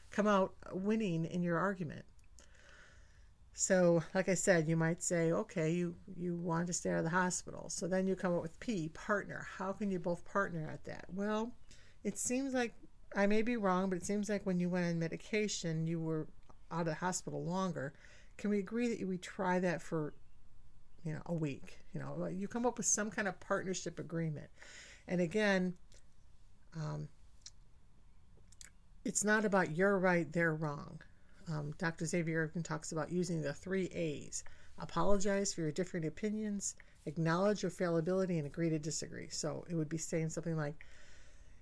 come 0.09 0.25
out 0.25 0.55
winning 0.73 1.25
in 1.25 1.43
your 1.43 1.59
argument. 1.59 2.05
So, 3.61 4.01
like 4.15 4.29
I 4.29 4.35
said, 4.35 4.69
you 4.69 4.77
might 4.77 5.03
say, 5.03 5.33
okay, 5.33 5.69
you, 5.69 5.93
you 6.15 6.33
want 6.33 6.67
to 6.67 6.73
stay 6.73 6.91
out 6.91 6.99
of 6.99 7.03
the 7.03 7.09
hospital. 7.09 7.65
So 7.67 7.87
then 7.87 8.07
you 8.07 8.15
come 8.15 8.33
up 8.33 8.41
with 8.41 8.57
P, 8.61 8.87
partner. 8.93 9.45
How 9.57 9.73
can 9.73 9.91
you 9.91 9.99
both 9.99 10.23
partner 10.23 10.69
at 10.71 10.85
that? 10.85 11.03
Well, 11.13 11.51
it 12.05 12.17
seems 12.17 12.53
like 12.53 12.73
I 13.17 13.27
may 13.27 13.41
be 13.41 13.57
wrong, 13.57 13.89
but 13.89 13.97
it 13.97 14.05
seems 14.05 14.29
like 14.29 14.45
when 14.45 14.61
you 14.61 14.69
went 14.69 14.85
on 14.85 14.97
medication, 14.97 15.85
you 15.85 15.99
were 15.99 16.29
out 16.71 16.79
of 16.79 16.85
the 16.85 16.93
hospital 16.93 17.43
longer. 17.43 17.91
Can 18.37 18.49
we 18.49 18.59
agree 18.59 18.95
that 18.95 19.05
we 19.05 19.17
try 19.17 19.59
that 19.59 19.81
for, 19.81 20.13
you 21.03 21.11
know, 21.11 21.21
a 21.25 21.33
week? 21.33 21.79
You 21.93 21.99
know, 21.99 22.27
you 22.27 22.47
come 22.47 22.65
up 22.65 22.77
with 22.77 22.85
some 22.85 23.11
kind 23.11 23.27
of 23.27 23.37
partnership 23.41 23.99
agreement. 23.99 24.47
And 25.05 25.19
again, 25.19 25.73
um, 26.77 27.09
it's 29.03 29.25
not 29.25 29.43
about 29.43 29.75
you're 29.75 29.99
right, 29.99 30.31
they're 30.31 30.55
wrong 30.55 31.01
um, 31.49 31.73
Dr. 31.77 32.05
Xavier 32.05 32.43
Irvin 32.43 32.63
talks 32.63 32.91
about 32.91 33.11
using 33.11 33.41
the 33.41 33.53
three 33.53 33.85
A's 33.87 34.43
apologize 34.81 35.53
for 35.53 35.61
your 35.61 35.71
different 35.71 36.05
opinions, 36.05 36.75
acknowledge 37.05 37.63
your 37.63 37.71
fallibility, 37.71 38.37
and 38.37 38.47
agree 38.47 38.69
to 38.69 38.79
disagree. 38.79 39.27
So 39.29 39.65
it 39.69 39.75
would 39.75 39.89
be 39.89 39.97
saying 39.97 40.29
something 40.29 40.57
like, 40.57 40.85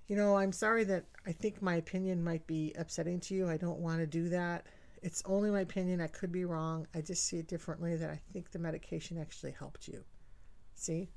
you 0.08 0.15
know, 0.15 0.38
I'm 0.38 0.52
sorry 0.52 0.84
that 0.86 1.06
I 1.26 1.32
think 1.32 1.62
my 1.62 1.76
opinion 1.76 2.23
might 2.23 2.45
be 2.47 2.73
upsetting 2.78 3.19
to 3.21 3.36
you. 3.36 3.50
I 3.50 3.58
don't 3.58 3.80
want 3.80 4.00
to 4.00 4.08
do 4.08 4.30
that. 4.30 4.65
It's 5.04 5.21
only 5.26 5.50
my 5.52 5.62
opinion. 5.62 6.02
I 6.02 6.08
could 6.08 6.32
be 6.32 6.45
wrong. 6.45 6.88
I 6.95 7.02
just 7.02 7.26
see 7.26 7.38
it 7.38 7.47
differently 7.47 7.95
that 7.97 8.10
I 8.10 8.19
think 8.32 8.52
the 8.52 8.60
medication 8.60 9.17
actually 9.17 9.52
helped 9.52 9.88
you. 9.88 10.04
See? 10.76 11.10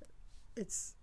It's 0.56 0.94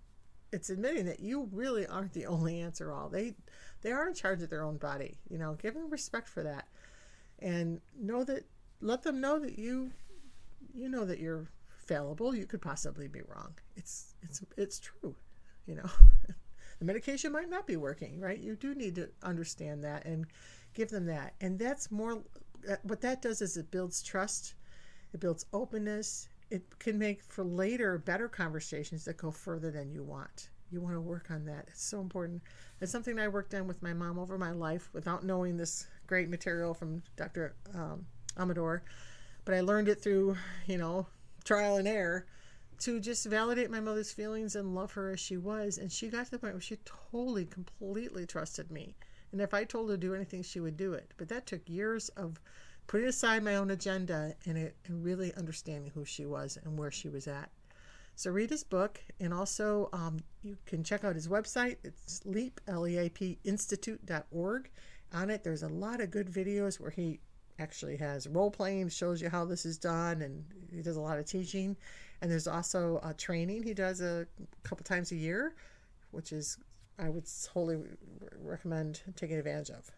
it's 0.54 0.70
admitting 0.70 1.06
that 1.06 1.20
you 1.20 1.50
really 1.52 1.86
aren't 1.88 2.14
the 2.14 2.26
only 2.26 2.62
answer 2.62 2.92
all. 2.92 3.10
They 3.10 3.36
they 3.82 3.92
are 3.92 4.08
in 4.08 4.14
charge 4.14 4.42
of 4.42 4.50
their 4.50 4.64
own 4.64 4.78
body. 4.78 5.18
You 5.30 5.38
know, 5.38 5.54
give 5.54 5.74
them 5.74 5.90
respect 5.90 6.28
for 6.30 6.44
that 6.44 6.68
and 7.40 7.82
know 8.00 8.24
that 8.24 8.46
let 8.82 9.04
them 9.04 9.22
know 9.22 9.40
that 9.40 9.58
you 9.58 9.92
you 10.74 10.90
know 10.90 11.06
that 11.06 11.20
you're 11.20 11.48
fallible. 11.68 12.36
You 12.36 12.46
could 12.46 12.62
possibly 12.62 13.08
be 13.08 13.22
wrong. 13.28 13.54
It's 13.76 14.16
it's 14.22 14.42
it's 14.58 14.80
true 14.80 15.16
you 15.66 15.76
know. 15.76 15.90
The 16.80 16.86
medication 16.86 17.32
might 17.32 17.50
not 17.50 17.66
be 17.66 17.76
working 17.76 18.20
right? 18.20 18.38
You 18.38 18.56
do 18.56 18.76
need 18.76 18.94
to 18.96 19.10
understand 19.24 19.84
that 19.84 20.06
and 20.06 20.28
give 20.76 20.90
them 20.90 21.08
that. 21.08 21.34
And 21.42 21.58
that's 21.58 21.90
more 21.90 22.22
what 22.84 23.02
that 23.02 23.20
does 23.24 23.42
is 23.42 23.58
it 23.58 23.72
builds 23.72 24.04
trust 24.04 24.54
it 25.12 25.20
builds 25.20 25.48
openness 25.54 26.30
it 26.50 26.64
can 26.80 26.98
make 26.98 27.24
for 27.24 27.44
later 27.44 27.98
better 27.98 28.28
conversations 28.28 29.06
that 29.06 29.18
go 29.18 29.32
further 29.32 29.72
than 29.72 29.92
you 29.92 30.04
want. 30.04 30.50
You 30.72 30.82
want 30.82 30.96
to 30.96 31.02
work 31.02 31.32
on 31.32 31.46
that. 31.46 31.66
It's 31.70 31.84
so 31.84 32.00
important. 32.00 32.42
It's 32.82 32.92
something 32.92 33.20
i 33.20 33.28
worked 33.28 33.54
on 33.54 33.68
with 33.68 33.82
my 33.82 33.94
mom 33.94 34.20
over 34.20 34.38
my 34.38 34.52
life 34.52 34.90
without 34.94 35.24
knowing 35.24 35.58
this 35.58 35.88
great 36.08 36.30
material 36.30 36.74
from 36.74 37.04
Dr. 37.16 37.56
Um, 37.76 38.06
Amador, 38.38 38.84
but 39.46 39.54
I 39.54 39.62
learned 39.62 39.90
it 39.90 40.02
through, 40.02 40.38
you 40.66 40.78
know, 40.78 41.08
trial 41.44 41.78
and 41.78 41.88
error 41.88 42.26
to 42.80 43.00
just 43.00 43.26
validate 43.26 43.72
my 43.72 43.80
mother's 43.80 44.12
feelings 44.12 44.56
and 44.56 44.76
love 44.76 44.92
her 44.94 45.12
as 45.12 45.20
she 45.20 45.38
was. 45.38 45.78
And 45.78 45.92
she 45.92 46.10
got 46.10 46.26
to 46.26 46.32
the 46.32 46.40
point 46.40 46.54
where 46.54 46.62
she 46.62 46.78
totally, 47.12 47.46
completely 47.46 48.26
trusted 48.26 48.72
me. 48.72 48.96
And 49.32 49.42
if 49.42 49.54
I 49.54 49.64
told 49.64 49.90
her 49.90 49.96
to 49.96 50.02
do 50.02 50.14
anything, 50.14 50.44
she 50.44 50.60
would 50.60 50.78
do 50.78 50.94
it. 50.94 51.12
But 51.18 51.30
that 51.30 51.48
took 51.48 51.68
years 51.68 52.10
of 52.10 52.40
putting 52.86 53.08
aside 53.08 53.44
my 53.44 53.56
own 53.56 53.72
agenda 53.72 54.36
and, 54.46 54.58
it, 54.58 54.76
and 54.86 55.04
really 55.04 55.34
understanding 55.36 55.92
who 55.94 56.06
she 56.06 56.26
was 56.26 56.58
and 56.64 56.78
where 56.78 56.92
she 56.92 57.10
was 57.10 57.28
at. 57.28 57.50
So 58.16 58.32
read 58.32 58.50
his 58.50 58.64
book, 58.64 59.00
and 59.20 59.32
also 59.32 59.90
um, 59.94 60.18
you 60.42 60.58
can 60.66 60.84
check 60.84 61.04
out 61.04 61.14
his 61.14 61.28
website. 61.28 61.78
It's 61.84 62.26
leap 62.26 62.60
l 62.68 62.88
e 62.88 62.98
a 62.98 63.10
p 63.10 63.38
institute.org. 63.44 64.72
On 65.14 65.30
it, 65.30 65.44
there's 65.44 65.64
a 65.64 65.70
lot 65.70 66.02
of 66.02 66.12
good 66.12 66.28
videos 66.28 66.80
where 66.80 66.92
he 66.92 67.20
actually 67.60 67.98
has 67.98 68.28
role 68.28 68.52
playing, 68.52 68.90
shows 68.90 69.22
you 69.22 69.30
how 69.30 69.46
this 69.46 69.66
is 69.66 69.78
done, 69.78 70.22
and 70.22 70.46
he 70.74 70.82
does 70.82 70.98
a 70.98 71.02
lot 71.02 71.18
of 71.18 71.26
teaching. 71.26 71.76
And 72.22 72.32
there's 72.32 72.48
also 72.48 73.00
a 73.04 73.14
training 73.14 73.64
he 73.64 73.74
does 73.74 74.02
a 74.02 74.28
couple 74.64 74.84
times 74.84 75.12
a 75.12 75.16
year, 75.16 75.56
which 76.12 76.32
is 76.32 76.58
I 77.00 77.10
would 77.10 77.26
wholly 77.52 77.78
recommend 78.42 79.02
taking 79.16 79.38
advantage 79.38 79.70
of. 79.70 79.92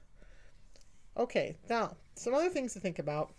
Okay, 1.17 1.58
now 1.69 1.95
some 2.15 2.34
other 2.34 2.50
things 2.50 2.74
to 2.74 2.80
think 2.80 3.00
about 3.00 3.32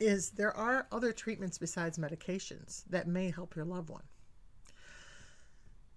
is 0.00 0.30
there 0.30 0.56
are 0.56 0.86
other 0.90 1.12
treatments 1.12 1.58
besides 1.58 1.98
medications 1.98 2.84
that 2.90 3.06
may 3.06 3.30
help 3.30 3.54
your 3.54 3.64
loved 3.64 3.90
one. 3.90 4.02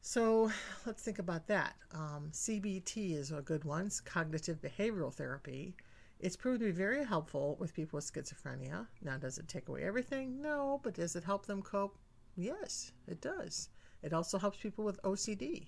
So 0.10 0.50
let's 0.86 1.04
think 1.04 1.20
about 1.20 1.48
that. 1.48 1.76
Um, 1.94 2.30
CBT 2.32 3.18
is 3.18 3.34
a 3.34 3.42
good 3.42 3.66
one, 3.66 3.88
it's 3.88 4.00
cognitive 4.00 4.62
behavioral 4.62 5.14
therapy. 5.14 5.76
It's 6.22 6.38
proven 6.38 6.62
to 6.62 6.66
be 6.68 6.72
very 6.72 7.04
helpful 7.04 7.58
with 7.60 7.74
people 7.74 7.98
with 7.98 8.10
schizophrenia. 8.10 8.88
Now, 9.02 9.18
does 9.18 9.38
it 9.38 9.50
take 9.50 9.68
away 9.68 9.84
everything? 9.84 10.42
No, 10.42 10.80
but 10.82 10.94
does 10.94 11.18
it 11.18 11.26
help 11.26 11.46
them 11.46 11.62
cope? 11.62 11.98
Yes, 12.38 12.94
it 13.06 13.20
does. 13.20 13.68
It 14.02 14.14
also 14.14 14.38
helps 14.40 14.58
people 14.60 14.86
with 14.86 15.02
OCD. 15.02 15.68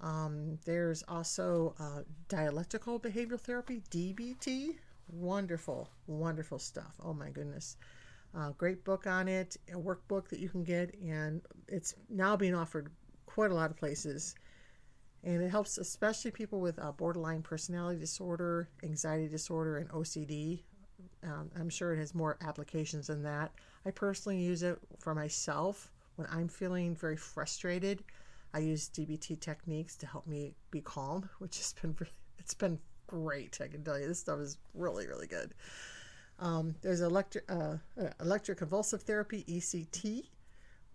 Um, 0.00 0.60
there's 0.64 1.02
also 1.08 1.74
uh, 1.80 2.02
dialectical 2.28 3.00
behavioral 3.00 3.40
therapy, 3.40 3.82
DBT. 3.90 4.76
Wonderful, 5.08 5.90
wonderful 6.06 6.60
stuff. 6.60 6.94
Oh 7.02 7.12
my 7.12 7.30
goodness. 7.30 7.76
Uh, 8.36 8.50
great 8.50 8.84
book 8.84 9.08
on 9.08 9.26
it, 9.26 9.56
a 9.72 9.76
workbook 9.76 10.28
that 10.28 10.38
you 10.38 10.48
can 10.48 10.62
get, 10.62 10.94
and 11.02 11.40
it's 11.68 11.94
now 12.08 12.36
being 12.36 12.54
offered 12.54 12.90
quite 13.36 13.50
a 13.50 13.54
lot 13.54 13.70
of 13.70 13.76
places. 13.76 14.34
And 15.22 15.42
it 15.42 15.50
helps 15.50 15.76
especially 15.76 16.30
people 16.30 16.58
with 16.58 16.78
uh, 16.78 16.90
borderline 16.92 17.42
personality 17.42 18.00
disorder, 18.00 18.70
anxiety 18.82 19.28
disorder, 19.28 19.76
and 19.76 19.90
OCD. 19.90 20.62
Um, 21.22 21.50
I'm 21.60 21.68
sure 21.68 21.92
it 21.92 21.98
has 21.98 22.14
more 22.14 22.38
applications 22.40 23.08
than 23.08 23.22
that. 23.24 23.52
I 23.84 23.90
personally 23.90 24.38
use 24.38 24.62
it 24.62 24.78
for 24.98 25.14
myself 25.14 25.92
when 26.14 26.26
I'm 26.30 26.48
feeling 26.48 26.96
very 26.96 27.18
frustrated. 27.18 28.02
I 28.54 28.60
use 28.60 28.88
DBT 28.88 29.38
techniques 29.38 29.96
to 29.96 30.06
help 30.06 30.26
me 30.26 30.54
be 30.70 30.80
calm, 30.80 31.28
which 31.38 31.58
has 31.58 31.74
been 31.74 31.94
really, 32.00 32.12
it's 32.38 32.54
been 32.54 32.78
great. 33.06 33.58
I 33.62 33.68
can 33.68 33.84
tell 33.84 33.98
you 33.98 34.08
this 34.08 34.20
stuff 34.20 34.40
is 34.40 34.56
really 34.72 35.06
really 35.06 35.26
good. 35.26 35.52
Um, 36.38 36.74
there's 36.80 37.02
electric 37.02 37.44
uh, 37.50 37.76
uh 38.00 38.10
electroconvulsive 38.20 39.02
therapy 39.02 39.44
(ECT), 39.46 40.24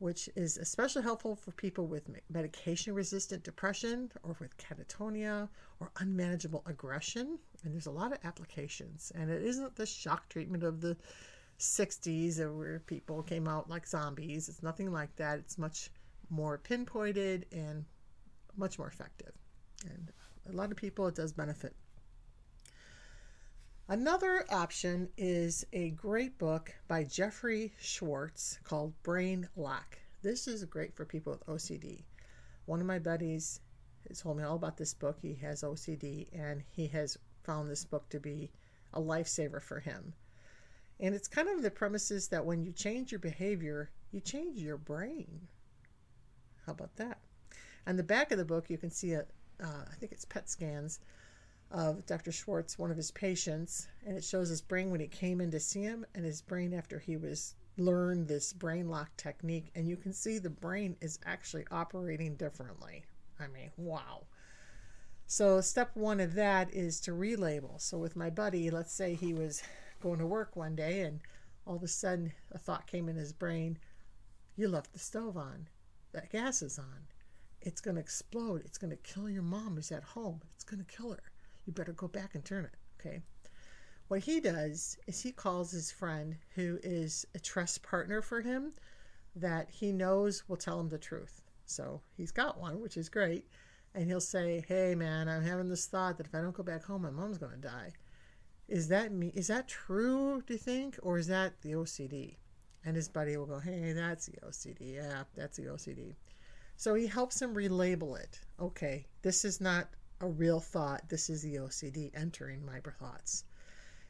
which 0.01 0.27
is 0.35 0.57
especially 0.57 1.03
helpful 1.03 1.35
for 1.35 1.51
people 1.51 1.85
with 1.85 2.09
medication 2.31 2.95
resistant 2.95 3.43
depression 3.43 4.11
or 4.23 4.35
with 4.39 4.57
catatonia 4.57 5.47
or 5.79 5.91
unmanageable 5.99 6.63
aggression. 6.65 7.37
And 7.63 7.71
there's 7.71 7.85
a 7.85 7.91
lot 7.91 8.11
of 8.11 8.17
applications. 8.23 9.11
And 9.13 9.29
it 9.29 9.43
isn't 9.43 9.75
the 9.75 9.85
shock 9.85 10.27
treatment 10.27 10.63
of 10.63 10.81
the 10.81 10.97
60s 11.59 12.39
where 12.57 12.79
people 12.79 13.21
came 13.21 13.47
out 13.47 13.69
like 13.69 13.85
zombies. 13.85 14.49
It's 14.49 14.63
nothing 14.63 14.91
like 14.91 15.15
that. 15.17 15.37
It's 15.37 15.59
much 15.59 15.91
more 16.31 16.57
pinpointed 16.57 17.45
and 17.51 17.85
much 18.57 18.79
more 18.79 18.87
effective. 18.87 19.33
And 19.87 20.11
a 20.51 20.57
lot 20.57 20.71
of 20.71 20.77
people 20.77 21.07
it 21.07 21.15
does 21.15 21.31
benefit. 21.31 21.75
Another 23.91 24.45
option 24.49 25.09
is 25.17 25.65
a 25.73 25.89
great 25.89 26.37
book 26.37 26.73
by 26.87 27.03
Jeffrey 27.03 27.73
Schwartz 27.77 28.57
called 28.63 28.93
Brain 29.03 29.49
Lock. 29.57 29.99
This 30.21 30.47
is 30.47 30.63
great 30.63 30.95
for 30.95 31.03
people 31.03 31.33
with 31.33 31.45
OCD. 31.45 32.05
One 32.67 32.79
of 32.79 32.87
my 32.87 32.99
buddies 32.99 33.59
has 34.07 34.21
told 34.21 34.37
me 34.37 34.45
all 34.45 34.55
about 34.55 34.77
this 34.77 34.93
book. 34.93 35.17
He 35.21 35.33
has 35.41 35.63
OCD 35.63 36.27
and 36.31 36.63
he 36.69 36.87
has 36.87 37.17
found 37.43 37.69
this 37.69 37.83
book 37.83 38.07
to 38.11 38.19
be 38.21 38.49
a 38.93 39.01
lifesaver 39.01 39.61
for 39.61 39.81
him. 39.81 40.13
And 41.01 41.13
it's 41.13 41.27
kind 41.27 41.49
of 41.49 41.61
the 41.61 41.69
premises 41.69 42.29
that 42.29 42.45
when 42.45 42.63
you 42.63 42.71
change 42.71 43.11
your 43.11 43.19
behavior, 43.19 43.89
you 44.13 44.21
change 44.21 44.57
your 44.57 44.77
brain. 44.77 45.49
How 46.65 46.71
about 46.71 46.95
that? 46.95 47.19
On 47.85 47.97
the 47.97 48.03
back 48.03 48.31
of 48.31 48.37
the 48.37 48.45
book, 48.45 48.69
you 48.69 48.77
can 48.77 48.89
see 48.89 49.15
a, 49.15 49.25
uh, 49.61 49.83
I 49.91 49.95
think 49.99 50.13
it's 50.13 50.23
PET 50.23 50.49
scans 50.49 51.01
of 51.71 52.05
Dr. 52.05 52.31
Schwartz, 52.31 52.77
one 52.77 52.91
of 52.91 52.97
his 52.97 53.11
patients, 53.11 53.87
and 54.05 54.17
it 54.17 54.23
shows 54.23 54.49
his 54.49 54.61
brain 54.61 54.91
when 54.91 54.99
he 54.99 55.07
came 55.07 55.41
in 55.41 55.51
to 55.51 55.59
see 55.59 55.81
him 55.81 56.05
and 56.13 56.25
his 56.25 56.41
brain 56.41 56.73
after 56.73 56.99
he 56.99 57.17
was 57.17 57.55
learned 57.77 58.27
this 58.27 58.53
brain 58.53 58.89
lock 58.89 59.09
technique 59.17 59.71
and 59.75 59.87
you 59.87 59.95
can 59.95 60.13
see 60.13 60.37
the 60.37 60.49
brain 60.49 60.95
is 61.01 61.19
actually 61.25 61.65
operating 61.71 62.35
differently. 62.35 63.03
I 63.39 63.47
mean, 63.47 63.71
wow. 63.77 64.25
So 65.27 65.61
step 65.61 65.91
1 65.95 66.19
of 66.19 66.33
that 66.33 66.73
is 66.73 66.99
to 67.01 67.11
relabel. 67.11 67.79
So 67.79 67.97
with 67.97 68.17
my 68.17 68.29
buddy, 68.29 68.69
let's 68.69 68.93
say 68.93 69.15
he 69.15 69.33
was 69.33 69.63
going 70.01 70.19
to 70.19 70.27
work 70.27 70.55
one 70.55 70.75
day 70.75 71.01
and 71.01 71.21
all 71.65 71.77
of 71.77 71.83
a 71.83 71.87
sudden 71.87 72.33
a 72.51 72.57
thought 72.57 72.87
came 72.87 73.07
in 73.07 73.15
his 73.15 73.31
brain, 73.31 73.77
you 74.57 74.67
left 74.67 74.91
the 74.91 74.99
stove 74.99 75.37
on. 75.37 75.67
That 76.11 76.31
gas 76.31 76.61
is 76.61 76.77
on. 76.77 77.07
It's 77.61 77.79
going 77.79 77.95
to 77.95 78.01
explode. 78.01 78.63
It's 78.65 78.77
going 78.77 78.91
to 78.91 78.97
kill 78.97 79.29
your 79.29 79.43
mom 79.43 79.75
who's 79.75 79.91
at 79.91 80.03
home. 80.03 80.41
It's 80.55 80.65
going 80.65 80.83
to 80.83 80.95
kill 80.95 81.11
her 81.11 81.30
you 81.65 81.73
better 81.73 81.93
go 81.93 82.07
back 82.07 82.35
and 82.35 82.43
turn 82.43 82.65
it. 82.65 82.75
Okay. 82.99 83.21
What 84.07 84.21
he 84.21 84.39
does 84.41 84.97
is 85.07 85.21
he 85.21 85.31
calls 85.31 85.71
his 85.71 85.91
friend, 85.91 86.35
who 86.55 86.79
is 86.83 87.25
a 87.33 87.39
trust 87.39 87.81
partner 87.81 88.21
for 88.21 88.41
him, 88.41 88.73
that 89.35 89.69
he 89.69 89.91
knows 89.93 90.47
will 90.49 90.57
tell 90.57 90.79
him 90.79 90.89
the 90.89 90.97
truth. 90.97 91.41
So 91.65 92.01
he's 92.17 92.31
got 92.31 92.59
one, 92.59 92.81
which 92.81 92.97
is 92.97 93.07
great. 93.07 93.47
And 93.95 94.07
he'll 94.07 94.19
say, 94.19 94.63
Hey, 94.67 94.95
man, 94.95 95.29
I'm 95.29 95.43
having 95.43 95.69
this 95.69 95.85
thought 95.85 96.17
that 96.17 96.27
if 96.27 96.35
I 96.35 96.41
don't 96.41 96.53
go 96.53 96.63
back 96.63 96.83
home, 96.83 97.03
my 97.03 97.09
mom's 97.09 97.37
to 97.37 97.47
die. 97.59 97.93
Is 98.67 98.87
that 98.89 99.11
me? 99.11 99.31
Is 99.35 99.47
that 99.47 99.67
true, 99.67 100.43
do 100.45 100.53
you 100.53 100.59
think? 100.59 100.97
Or 101.03 101.17
is 101.17 101.27
that 101.27 101.61
the 101.61 101.71
OCD? 101.71 102.35
And 102.83 102.95
his 102.95 103.07
buddy 103.07 103.37
will 103.37 103.45
go, 103.45 103.59
Hey, 103.59 103.93
that's 103.93 104.25
the 104.25 104.37
OCD. 104.45 104.95
Yeah, 104.95 105.23
that's 105.35 105.57
the 105.57 105.67
OCD. 105.67 106.15
So 106.75 106.95
he 106.95 107.07
helps 107.07 107.41
him 107.41 107.53
relabel 107.53 108.19
it. 108.19 108.39
Okay, 108.59 109.05
this 109.21 109.45
is 109.45 109.61
not 109.61 109.87
a 110.21 110.27
real 110.27 110.59
thought. 110.59 111.09
This 111.09 111.29
is 111.29 111.41
the 111.41 111.55
OCD 111.55 112.11
entering 112.13 112.65
my 112.65 112.79
thoughts. 112.79 113.43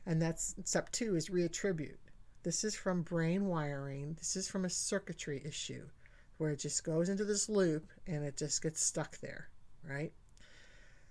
And 0.06 0.22
that's 0.22 0.56
step 0.66 0.92
two 0.92 1.16
is 1.16 1.30
reattribute. 1.30 1.98
This 2.44 2.64
is 2.64 2.76
from 2.76 3.04
brain 3.04 3.46
wiring. 3.46 4.16
This 4.16 4.36
is 4.36 4.48
from 4.48 4.66
a 4.66 4.70
circuitry 4.70 5.42
issue 5.46 5.88
where 6.38 6.52
it 6.52 6.60
just 6.60 6.84
goes 6.84 7.08
into 7.08 7.24
this 7.24 7.50
loop 7.50 7.88
and 8.08 8.24
it 8.24 8.36
just 8.36 8.62
gets 8.62 8.84
stuck 8.84 9.20
there, 9.20 9.50
right? 9.88 10.12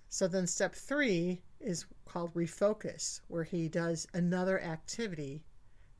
So 0.09 0.27
then 0.27 0.47
step 0.47 0.75
three 0.75 1.43
is 1.61 1.87
called 2.05 2.35
refocus, 2.35 3.21
where 3.29 3.45
he 3.45 3.69
does 3.69 4.09
another 4.13 4.61
activity 4.61 5.45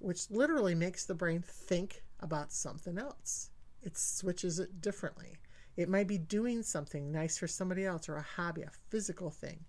which 0.01 0.31
literally 0.31 0.75
makes 0.75 1.05
the 1.05 1.15
brain 1.15 1.43
think 1.47 2.03
about 2.21 2.53
something 2.53 2.99
else. 2.99 3.51
It 3.83 3.97
switches 3.97 4.59
it 4.59 4.81
differently. 4.81 5.37
It 5.81 5.89
might 5.89 6.07
be 6.07 6.19
doing 6.19 6.63
something 6.63 7.11
nice 7.11 7.39
for 7.39 7.47
somebody 7.47 7.85
else 7.85 8.09
or 8.09 8.17
a 8.17 8.23
hobby, 8.23 8.63
a 8.63 8.71
physical 8.91 9.31
thing. 9.31 9.65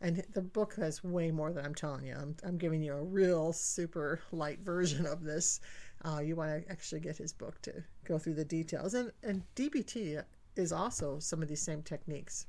And 0.00 0.24
the 0.32 0.40
book 0.40 0.76
has 0.76 1.04
way 1.04 1.30
more 1.30 1.52
than 1.52 1.64
I'm 1.64 1.74
telling 1.74 2.06
you. 2.06 2.14
I'm, 2.14 2.34
I'm 2.42 2.56
giving 2.56 2.82
you 2.82 2.94
a 2.94 3.02
real 3.02 3.52
super 3.52 4.20
light 4.32 4.60
version 4.60 5.04
of 5.06 5.22
this. 5.22 5.60
Uh, 6.02 6.20
you 6.20 6.34
want 6.34 6.64
to 6.64 6.72
actually 6.72 7.00
get 7.00 7.18
his 7.18 7.34
book 7.34 7.60
to 7.62 7.84
go 8.04 8.18
through 8.18 8.34
the 8.34 8.44
details. 8.44 8.94
And, 8.94 9.12
and 9.22 9.42
DBT 9.54 10.24
is 10.56 10.72
also 10.72 11.18
some 11.18 11.42
of 11.42 11.48
these 11.48 11.60
same 11.60 11.82
techniques. 11.82 12.46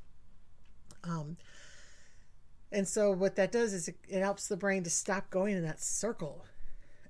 Um, 1.03 1.35
and 2.71 2.87
so 2.87 3.11
what 3.11 3.35
that 3.35 3.51
does 3.51 3.73
is 3.73 3.89
it, 3.89 3.97
it 4.07 4.21
helps 4.21 4.47
the 4.47 4.55
brain 4.55 4.83
to 4.83 4.89
stop 4.89 5.29
going 5.29 5.57
in 5.57 5.63
that 5.65 5.81
circle. 5.81 6.45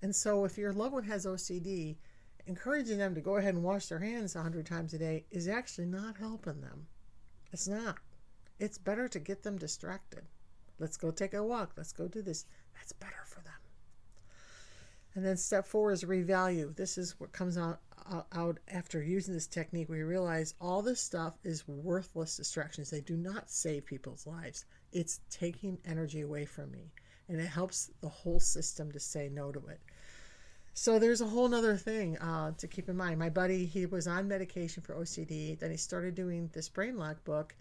And 0.02 0.16
so 0.16 0.46
if 0.46 0.58
your 0.58 0.74
loved 0.74 0.94
one 0.94 1.04
has 1.04 1.28
OCD, 1.28 1.98
encouraging 2.46 2.98
them 2.98 3.16
to 3.16 3.22
go 3.22 3.38
ahead 3.38 3.54
and 3.54 3.64
wash 3.64 3.88
their 3.88 4.00
hands 4.00 4.36
100 4.36 4.66
times 4.66 4.94
a 4.94 4.98
day 4.98 5.26
is 5.32 5.48
actually 5.48 5.88
not 5.88 6.18
helping 6.18 6.62
them. 6.62 6.88
It's 7.52 7.68
not. 7.68 7.98
It's 8.60 8.78
better 8.78 9.08
to 9.08 9.20
get 9.20 9.44
them 9.44 9.58
distracted. 9.58 10.24
Let's 10.80 10.98
go 10.98 11.12
take 11.12 11.34
a 11.34 11.44
walk. 11.44 11.74
Let's 11.78 11.94
go 11.94 12.08
do 12.08 12.22
this. 12.22 12.46
That's 12.76 12.92
better 12.94 13.24
for 13.26 13.42
them. 13.42 13.54
And 15.14 15.26
then 15.26 15.38
step 15.38 15.66
four 15.66 15.92
is 15.92 16.04
revalue. 16.04 16.76
This 16.76 16.98
is 16.98 17.20
what 17.20 17.34
comes 17.34 17.58
out, 17.58 17.82
out 18.32 18.60
after 18.70 19.04
using 19.04 19.34
this 19.34 19.48
technique. 19.48 19.90
We 19.90 20.02
realize 20.02 20.54
all 20.62 20.82
this 20.82 21.02
stuff 21.02 21.38
is 21.44 21.68
worthless 21.68 22.38
distractions. 22.38 22.90
They 22.90 23.02
do 23.02 23.18
not 23.18 23.50
save 23.50 23.86
people's 23.86 24.26
lives. 24.26 24.66
It's 24.92 25.20
taking 25.30 25.78
energy 25.86 26.22
away 26.22 26.46
from 26.46 26.72
me. 26.72 26.92
And 27.28 27.40
it 27.40 27.48
helps 27.48 27.92
the 28.02 28.10
whole 28.10 28.40
system 28.40 28.92
to 28.92 29.00
say 29.00 29.30
no 29.30 29.52
to 29.52 29.60
it. 29.68 29.82
So 30.74 31.00
there's 31.00 31.22
a 31.22 31.28
whole 31.28 31.54
other 31.54 31.76
thing 31.76 32.18
uh, 32.18 32.52
to 32.58 32.68
keep 32.68 32.88
in 32.90 32.98
mind. 32.98 33.20
My 33.20 33.30
buddy, 33.30 33.66
he 33.66 33.86
was 33.86 34.08
on 34.08 34.28
medication 34.28 34.82
for 34.82 34.96
OCD. 34.96 35.60
Then 35.60 35.72
he 35.72 35.78
started 35.78 36.16
doing 36.16 36.50
this 36.54 36.70
brain 36.70 36.98
lock 36.98 37.24
book, 37.24 37.56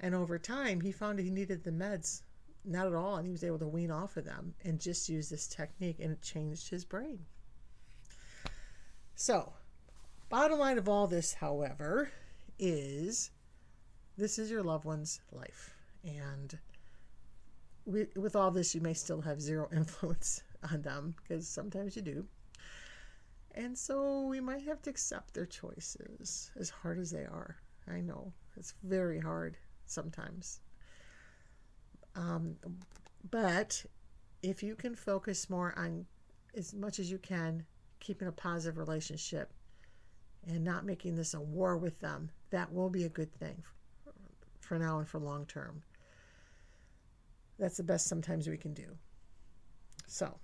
and 0.00 0.14
over 0.14 0.38
time, 0.38 0.80
he 0.80 0.92
found 0.92 1.18
he 1.18 1.30
needed 1.30 1.62
the 1.62 1.70
meds 1.70 2.22
not 2.64 2.88
at 2.88 2.94
all, 2.94 3.16
and 3.16 3.26
he 3.26 3.32
was 3.32 3.44
able 3.44 3.60
to 3.60 3.68
wean 3.68 3.92
off 3.92 4.16
of 4.16 4.24
them 4.24 4.54
and 4.64 4.80
just 4.80 5.08
use 5.08 5.28
this 5.28 5.46
technique, 5.46 5.98
and 6.00 6.10
it 6.10 6.20
changed 6.22 6.68
his 6.68 6.84
brain. 6.84 7.20
So, 9.14 9.52
Bottom 10.28 10.58
line 10.58 10.76
of 10.76 10.88
all 10.88 11.06
this, 11.06 11.34
however, 11.34 12.10
is 12.58 13.30
this 14.16 14.38
is 14.40 14.50
your 14.50 14.62
loved 14.62 14.84
one's 14.84 15.20
life. 15.30 15.74
And 16.04 16.58
with 17.84 18.34
all 18.34 18.50
this, 18.50 18.74
you 18.74 18.80
may 18.80 18.94
still 18.94 19.20
have 19.20 19.40
zero 19.40 19.68
influence 19.74 20.42
on 20.72 20.82
them 20.82 21.14
because 21.22 21.46
sometimes 21.46 21.94
you 21.94 22.02
do. 22.02 22.26
And 23.56 23.76
so 23.76 24.20
we 24.22 24.40
might 24.40 24.62
have 24.64 24.82
to 24.82 24.90
accept 24.90 25.32
their 25.32 25.46
choices, 25.46 26.50
as 26.60 26.68
hard 26.68 26.98
as 26.98 27.10
they 27.10 27.24
are. 27.24 27.56
I 27.88 28.00
know 28.00 28.32
it's 28.56 28.74
very 28.82 29.18
hard 29.18 29.56
sometimes. 29.86 30.60
Um, 32.14 32.56
but 33.30 33.84
if 34.42 34.62
you 34.62 34.74
can 34.74 34.94
focus 34.94 35.48
more 35.48 35.74
on 35.78 36.04
as 36.54 36.74
much 36.74 36.98
as 36.98 37.10
you 37.10 37.18
can 37.18 37.64
keeping 38.00 38.28
a 38.28 38.32
positive 38.32 38.78
relationship 38.78 39.52
and 40.46 40.62
not 40.62 40.84
making 40.84 41.16
this 41.16 41.34
a 41.34 41.40
war 41.40 41.78
with 41.78 41.98
them, 42.00 42.30
that 42.50 42.72
will 42.72 42.90
be 42.90 43.04
a 43.04 43.08
good 43.08 43.32
thing 43.34 43.62
for 44.60 44.78
now 44.78 44.98
and 44.98 45.08
for 45.08 45.18
long 45.18 45.46
term. 45.46 45.82
That's 47.58 47.78
the 47.78 47.82
best 47.82 48.06
sometimes 48.06 48.48
we 48.48 48.58
can 48.58 48.74
do. 48.74 48.96
So, 50.06 50.38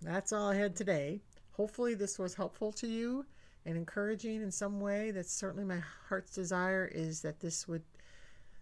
that's 0.00 0.32
all 0.32 0.50
I 0.50 0.54
had 0.54 0.76
today. 0.76 1.20
Hopefully, 1.52 1.94
this 1.94 2.18
was 2.18 2.34
helpful 2.34 2.72
to 2.72 2.86
you 2.86 3.26
and 3.64 3.76
encouraging 3.76 4.42
in 4.42 4.50
some 4.50 4.80
way. 4.80 5.10
That's 5.10 5.32
certainly 5.32 5.64
my 5.64 5.82
heart's 6.08 6.34
desire 6.34 6.90
is 6.92 7.20
that 7.22 7.40
this 7.40 7.68
would 7.68 7.82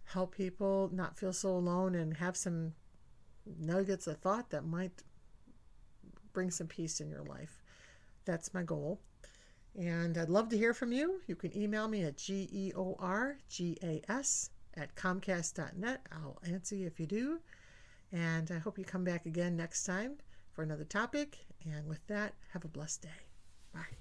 help 0.04 0.34
people 0.34 0.90
not 0.92 1.16
feel 1.16 1.32
so 1.32 1.50
alone 1.50 1.94
and 1.94 2.16
have 2.16 2.36
some 2.36 2.74
nuggets 3.58 4.06
of 4.06 4.18
thought 4.18 4.50
that 4.50 4.64
might 4.64 5.02
bring 6.32 6.50
some 6.50 6.66
peace 6.66 7.00
in 7.00 7.08
your 7.08 7.22
life. 7.24 7.62
That's 8.24 8.52
my 8.54 8.62
goal. 8.62 9.00
And 9.78 10.18
I'd 10.18 10.28
love 10.28 10.48
to 10.50 10.58
hear 10.58 10.74
from 10.74 10.92
you. 10.92 11.20
You 11.26 11.36
can 11.36 11.56
email 11.56 11.86
me 11.88 12.02
at 12.02 12.16
georgas 12.16 13.20
at 14.74 14.94
comcast.net. 14.94 16.06
I'll 16.12 16.38
answer 16.46 16.74
you 16.74 16.86
if 16.86 17.00
you 17.00 17.06
do. 17.06 17.40
And 18.12 18.50
I 18.50 18.58
hope 18.58 18.78
you 18.78 18.84
come 18.84 19.04
back 19.04 19.26
again 19.26 19.56
next 19.56 19.84
time 19.84 20.14
for 20.52 20.62
another 20.62 20.84
topic. 20.84 21.38
And 21.64 21.86
with 21.86 22.06
that, 22.06 22.34
have 22.52 22.64
a 22.64 22.68
blessed 22.68 23.02
day. 23.02 23.26
Bye. 23.72 23.96